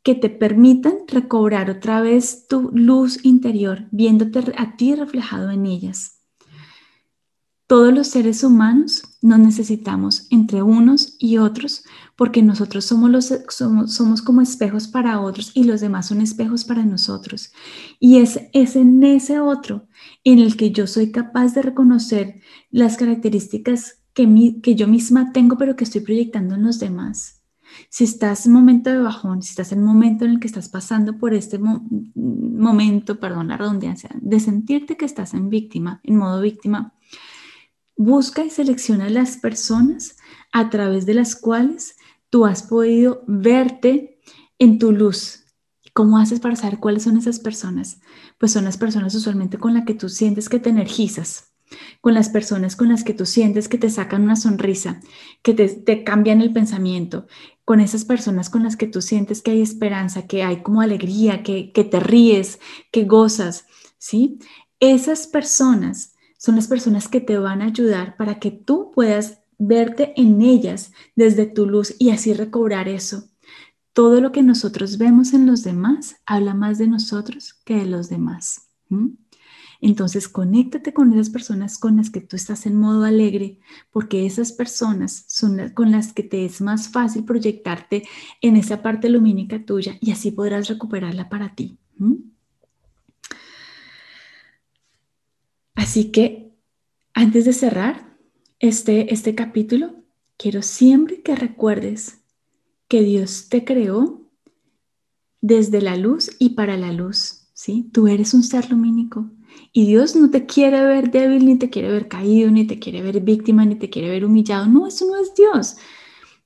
Que 0.02 0.16
te 0.16 0.30
permitan 0.30 1.08
recobrar 1.08 1.70
otra 1.70 2.02
vez 2.02 2.46
tu 2.50 2.72
luz 2.74 3.24
interior, 3.24 3.88
viéndote 3.92 4.54
a 4.58 4.76
ti 4.76 4.96
reflejado 4.96 5.50
en 5.50 5.66
ellas. 5.66 6.23
Todos 7.74 7.92
los 7.92 8.06
seres 8.06 8.44
humanos 8.44 9.02
nos 9.24 9.40
necesitamos 9.40 10.28
entre 10.30 10.62
unos 10.62 11.16
y 11.18 11.40
otros 11.40 11.84
porque 12.16 12.44
nosotros 12.44 12.86
somos, 12.86 14.22
como 14.22 14.42
espejos 14.42 14.88
para 14.88 15.20
otros 15.20 15.52
y 15.56 15.64
los 15.64 15.82
demás 15.82 16.06
son 16.06 16.22
espejos 16.22 16.66
para 16.66 16.86
nosotros. 16.86 17.52
Y 18.00 18.18
es, 18.20 18.38
en 18.54 19.04
ese 19.04 19.40
otro 19.40 19.88
en 20.24 20.38
el 20.38 20.56
que 20.56 20.70
yo 20.70 20.86
soy 20.86 21.12
capaz 21.12 21.56
de 21.56 21.64
reconocer 21.64 22.42
las 22.70 22.96
características 22.96 24.04
que, 24.14 24.28
yo 24.76 24.88
misma 24.88 25.32
tengo 25.34 25.58
pero 25.58 25.76
que 25.76 25.86
estoy 25.86 26.02
proyectando 26.02 26.54
en 26.54 26.62
los 26.62 26.78
demás. 26.78 27.42
Si 27.90 28.04
estás 28.04 28.46
en 28.46 28.52
momento 28.52 28.92
de 28.92 29.00
bajón, 29.00 29.42
si 29.42 29.50
estás 29.50 29.72
en 29.72 29.82
momento 29.82 30.26
en 30.26 30.32
el 30.34 30.40
que 30.40 30.46
estás 30.46 30.70
pasando 30.70 31.18
por 31.18 31.34
este 31.34 31.58
momento, 32.14 33.20
perdón 33.20 33.48
la 33.48 33.58
redundancia, 33.58 34.12
de 34.22 34.40
sentirte 34.40 34.96
que 34.96 35.06
estás 35.06 35.34
en 35.34 35.50
víctima, 35.50 36.02
en 36.04 36.18
modo 36.18 36.40
víctima, 36.40 36.94
Busca 37.96 38.44
y 38.44 38.50
selecciona 38.50 39.10
las 39.10 39.38
personas 39.38 40.18
a 40.52 40.70
través 40.70 41.06
de 41.06 41.14
las 41.14 41.36
cuales 41.36 41.96
tú 42.30 42.46
has 42.46 42.64
podido 42.64 43.24
verte 43.28 44.20
en 44.58 44.80
tu 44.80 44.92
luz. 44.92 45.44
¿Cómo 45.94 46.18
haces 46.18 46.40
para 46.40 46.56
saber 46.56 46.80
cuáles 46.80 47.04
son 47.04 47.18
esas 47.18 47.40
personas? 47.40 48.02
Pues 48.40 48.52
son 48.52 48.64
las 48.64 48.78
personas 48.78 49.14
usualmente 49.14 49.60
con 49.60 49.76
las 49.76 49.86
que 49.86 49.94
tú 49.94 50.10
sientes 50.10 50.50
que 50.50 50.60
te 50.60 50.72
energizas, 50.72 51.54
con 52.02 52.16
las 52.16 52.30
personas 52.30 52.76
con 52.76 52.90
las 52.90 53.04
que 53.04 53.14
tú 53.14 53.28
sientes 53.28 53.70
que 53.70 53.78
te 53.78 53.92
sacan 53.92 54.24
una 54.24 54.36
sonrisa, 54.36 55.00
que 55.44 55.54
te, 55.54 56.04
cambian 56.04 56.42
el 56.42 56.52
pensamiento, 56.52 57.28
con 57.64 57.80
esas 57.80 58.06
personas 58.06 58.50
con 58.50 58.64
las 58.64 58.76
que 58.76 58.88
tú 58.88 59.02
sientes 59.02 59.44
que 59.44 59.52
hay 59.52 59.62
esperanza, 59.62 60.26
que 60.26 60.44
hay 60.44 60.64
como 60.64 60.82
alegría, 60.82 61.44
que, 61.44 61.72
que 61.72 61.84
te 61.84 62.00
ríes, 62.00 62.60
que 62.92 63.06
gozas, 63.06 63.66
¿sí? 64.00 64.40
Esas 64.80 65.28
personas 65.28 66.13
son 66.44 66.58
las 66.58 66.68
personas 66.68 67.08
que 67.08 67.22
te 67.22 67.38
van 67.38 67.62
a 67.62 67.68
ayudar 67.68 68.18
para 68.18 68.38
que 68.38 68.52
tú 68.52 68.92
puedas 68.94 69.40
verte 69.58 70.14
en 70.18 70.42
ellas 70.42 70.92
desde 71.16 71.46
tu 71.46 71.66
luz 71.66 71.96
y 72.00 72.10
así 72.10 72.34
recobrar 72.34 72.90
eso. 72.90 73.30
Todo 73.94 74.20
lo 74.20 74.34
que 74.34 74.44
nosotros 74.44 74.98
vemos 74.98 75.34
en 75.34 75.46
los 75.46 75.64
demás 75.64 76.18
habla 76.26 76.54
más 76.54 76.80
de 76.80 76.88
nosotros 76.88 77.54
que 77.64 77.78
de 77.78 77.86
los 77.86 78.10
demás. 78.10 78.68
Entonces, 79.80 80.28
conéctate 80.28 80.94
con 80.94 81.14
esas 81.14 81.30
personas 81.30 81.78
con 81.78 81.96
las 81.96 82.10
que 82.10 82.20
tú 82.20 82.36
estás 82.36 82.66
en 82.66 82.76
modo 82.76 83.06
alegre, 83.06 83.60
porque 83.90 84.26
esas 84.26 84.52
personas 84.52 85.24
son 85.28 85.56
las 85.56 85.72
con 85.72 85.92
las 85.92 86.12
que 86.12 86.24
te 86.24 86.44
es 86.44 86.60
más 86.60 86.90
fácil 86.90 87.24
proyectarte 87.24 88.04
en 88.42 88.58
esa 88.58 88.82
parte 88.82 89.08
lumínica 89.08 89.64
tuya 89.66 89.98
y 90.02 90.12
así 90.12 90.32
podrás 90.32 90.68
recuperarla 90.68 91.30
para 91.30 91.56
ti. 91.56 91.78
Así 95.84 96.12
que 96.12 96.56
antes 97.14 97.44
de 97.44 97.52
cerrar 97.52 98.16
este, 98.60 99.14
este 99.14 99.36
capítulo, 99.36 99.96
quiero 100.38 100.62
siempre 100.62 101.22
que 101.22 101.36
recuerdes 101.36 102.22
que 102.88 103.02
Dios 103.02 103.50
te 103.50 103.66
creó 103.66 104.22
desde 105.42 105.82
la 105.82 105.98
luz 105.98 106.38
y 106.40 106.52
para 106.52 106.78
la 106.78 106.94
luz, 106.94 107.50
¿sí? 107.54 107.90
Tú 107.92 108.08
eres 108.08 108.34
un 108.34 108.44
ser 108.44 108.72
lumínico 108.72 109.30
y 109.74 109.86
Dios 109.86 110.16
no 110.16 110.32
te 110.32 110.46
quiere 110.46 110.82
ver 110.86 111.12
débil, 111.12 111.46
ni 111.46 111.58
te 111.58 111.70
quiere 111.70 111.92
ver 111.92 112.08
caído, 112.08 112.50
ni 112.50 112.66
te 112.66 112.80
quiere 112.80 113.02
ver 113.02 113.20
víctima, 113.20 113.66
ni 113.66 113.76
te 113.76 113.90
quiere 113.90 114.10
ver 114.10 114.24
humillado. 114.24 114.68
No, 114.68 114.88
eso 114.88 115.06
no 115.06 115.18
es 115.18 115.36
Dios. 115.36 115.76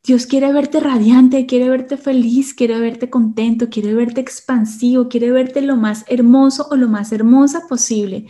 Dios 0.04 0.26
quiere 0.26 0.52
verte 0.52 0.80
radiante, 0.80 1.45
quiere 1.45 1.69
verte 1.69 1.97
feliz, 1.97 2.56
quiere 2.56 2.80
verte 2.80 3.12
contento, 3.12 3.69
quiere 3.69 3.93
verte 3.93 4.19
expansivo, 4.19 5.10
quiere 5.10 5.30
verte 5.30 5.62
lo 5.62 5.76
más 5.76 6.06
hermoso 6.08 6.67
o 6.71 6.76
lo 6.76 6.88
más 6.88 7.12
hermosa 7.12 7.67
posible 7.67 8.26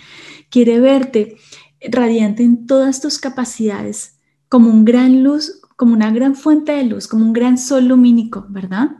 quiere 0.49 0.79
verte 0.79 1.37
radiante 1.81 2.43
en 2.43 2.65
todas 2.65 3.01
tus 3.01 3.19
capacidades, 3.19 4.19
como 4.49 4.69
un 4.69 4.85
gran 4.85 5.23
luz, 5.23 5.61
como 5.75 5.93
una 5.93 6.11
gran 6.11 6.35
fuente 6.35 6.71
de 6.71 6.83
luz, 6.83 7.07
como 7.07 7.25
un 7.25 7.33
gran 7.33 7.57
sol 7.57 7.85
lumínico, 7.85 8.45
¿verdad? 8.49 8.91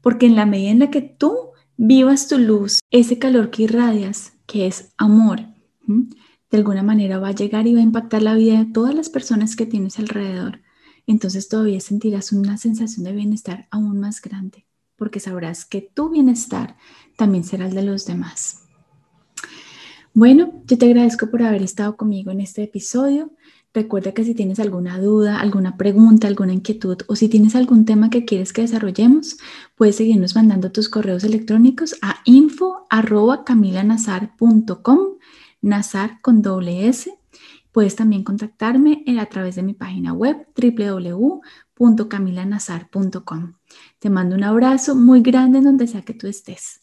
Porque 0.00 0.26
en 0.26 0.36
la 0.36 0.46
medida 0.46 0.70
en 0.70 0.78
la 0.80 0.90
que 0.90 1.02
tú 1.02 1.50
vivas 1.76 2.28
tu 2.28 2.38
luz, 2.38 2.80
ese 2.90 3.18
calor 3.18 3.50
que 3.50 3.64
irradias, 3.64 4.32
que 4.46 4.66
es 4.66 4.92
amor, 4.96 5.40
de 5.86 6.58
alguna 6.58 6.82
manera 6.82 7.18
va 7.18 7.28
a 7.28 7.34
llegar 7.34 7.66
y 7.66 7.74
va 7.74 7.80
a 7.80 7.84
impactar 7.84 8.22
la 8.22 8.34
vida 8.34 8.58
de 8.58 8.72
todas 8.72 8.94
las 8.94 9.08
personas 9.08 9.54
que 9.54 9.66
tienes 9.66 9.98
alrededor. 9.98 10.60
Entonces 11.06 11.48
todavía 11.48 11.80
sentirás 11.80 12.32
una 12.32 12.56
sensación 12.56 13.04
de 13.04 13.12
bienestar 13.12 13.68
aún 13.70 14.00
más 14.00 14.20
grande, 14.20 14.66
porque 14.96 15.20
sabrás 15.20 15.64
que 15.64 15.80
tu 15.80 16.10
bienestar 16.10 16.76
también 17.16 17.44
será 17.44 17.66
el 17.66 17.74
de 17.74 17.82
los 17.82 18.04
demás. 18.06 18.69
Bueno, 20.12 20.64
yo 20.66 20.76
te 20.76 20.86
agradezco 20.86 21.30
por 21.30 21.40
haber 21.42 21.62
estado 21.62 21.96
conmigo 21.96 22.32
en 22.32 22.40
este 22.40 22.64
episodio. 22.64 23.30
Recuerda 23.72 24.10
que 24.12 24.24
si 24.24 24.34
tienes 24.34 24.58
alguna 24.58 24.98
duda, 24.98 25.38
alguna 25.40 25.76
pregunta, 25.76 26.26
alguna 26.26 26.52
inquietud 26.52 26.98
o 27.06 27.14
si 27.14 27.28
tienes 27.28 27.54
algún 27.54 27.84
tema 27.84 28.10
que 28.10 28.24
quieres 28.24 28.52
que 28.52 28.62
desarrollemos, 28.62 29.38
puedes 29.76 29.94
seguirnos 29.94 30.34
mandando 30.34 30.72
tus 30.72 30.88
correos 30.88 31.22
electrónicos 31.22 31.94
a 32.02 32.16
info@camilanazar.com, 32.24 34.98
nazar 35.62 36.20
con 36.20 36.42
doble 36.42 36.88
S. 36.88 37.16
Puedes 37.70 37.94
también 37.94 38.24
contactarme 38.24 39.04
a 39.20 39.26
través 39.26 39.54
de 39.54 39.62
mi 39.62 39.74
página 39.74 40.12
web 40.12 40.44
www.camilanazar.com. 40.56 43.52
Te 44.00 44.10
mando 44.10 44.34
un 44.34 44.42
abrazo 44.42 44.96
muy 44.96 45.22
grande 45.22 45.58
en 45.58 45.64
donde 45.64 45.86
sea 45.86 46.02
que 46.02 46.14
tú 46.14 46.26
estés. 46.26 46.80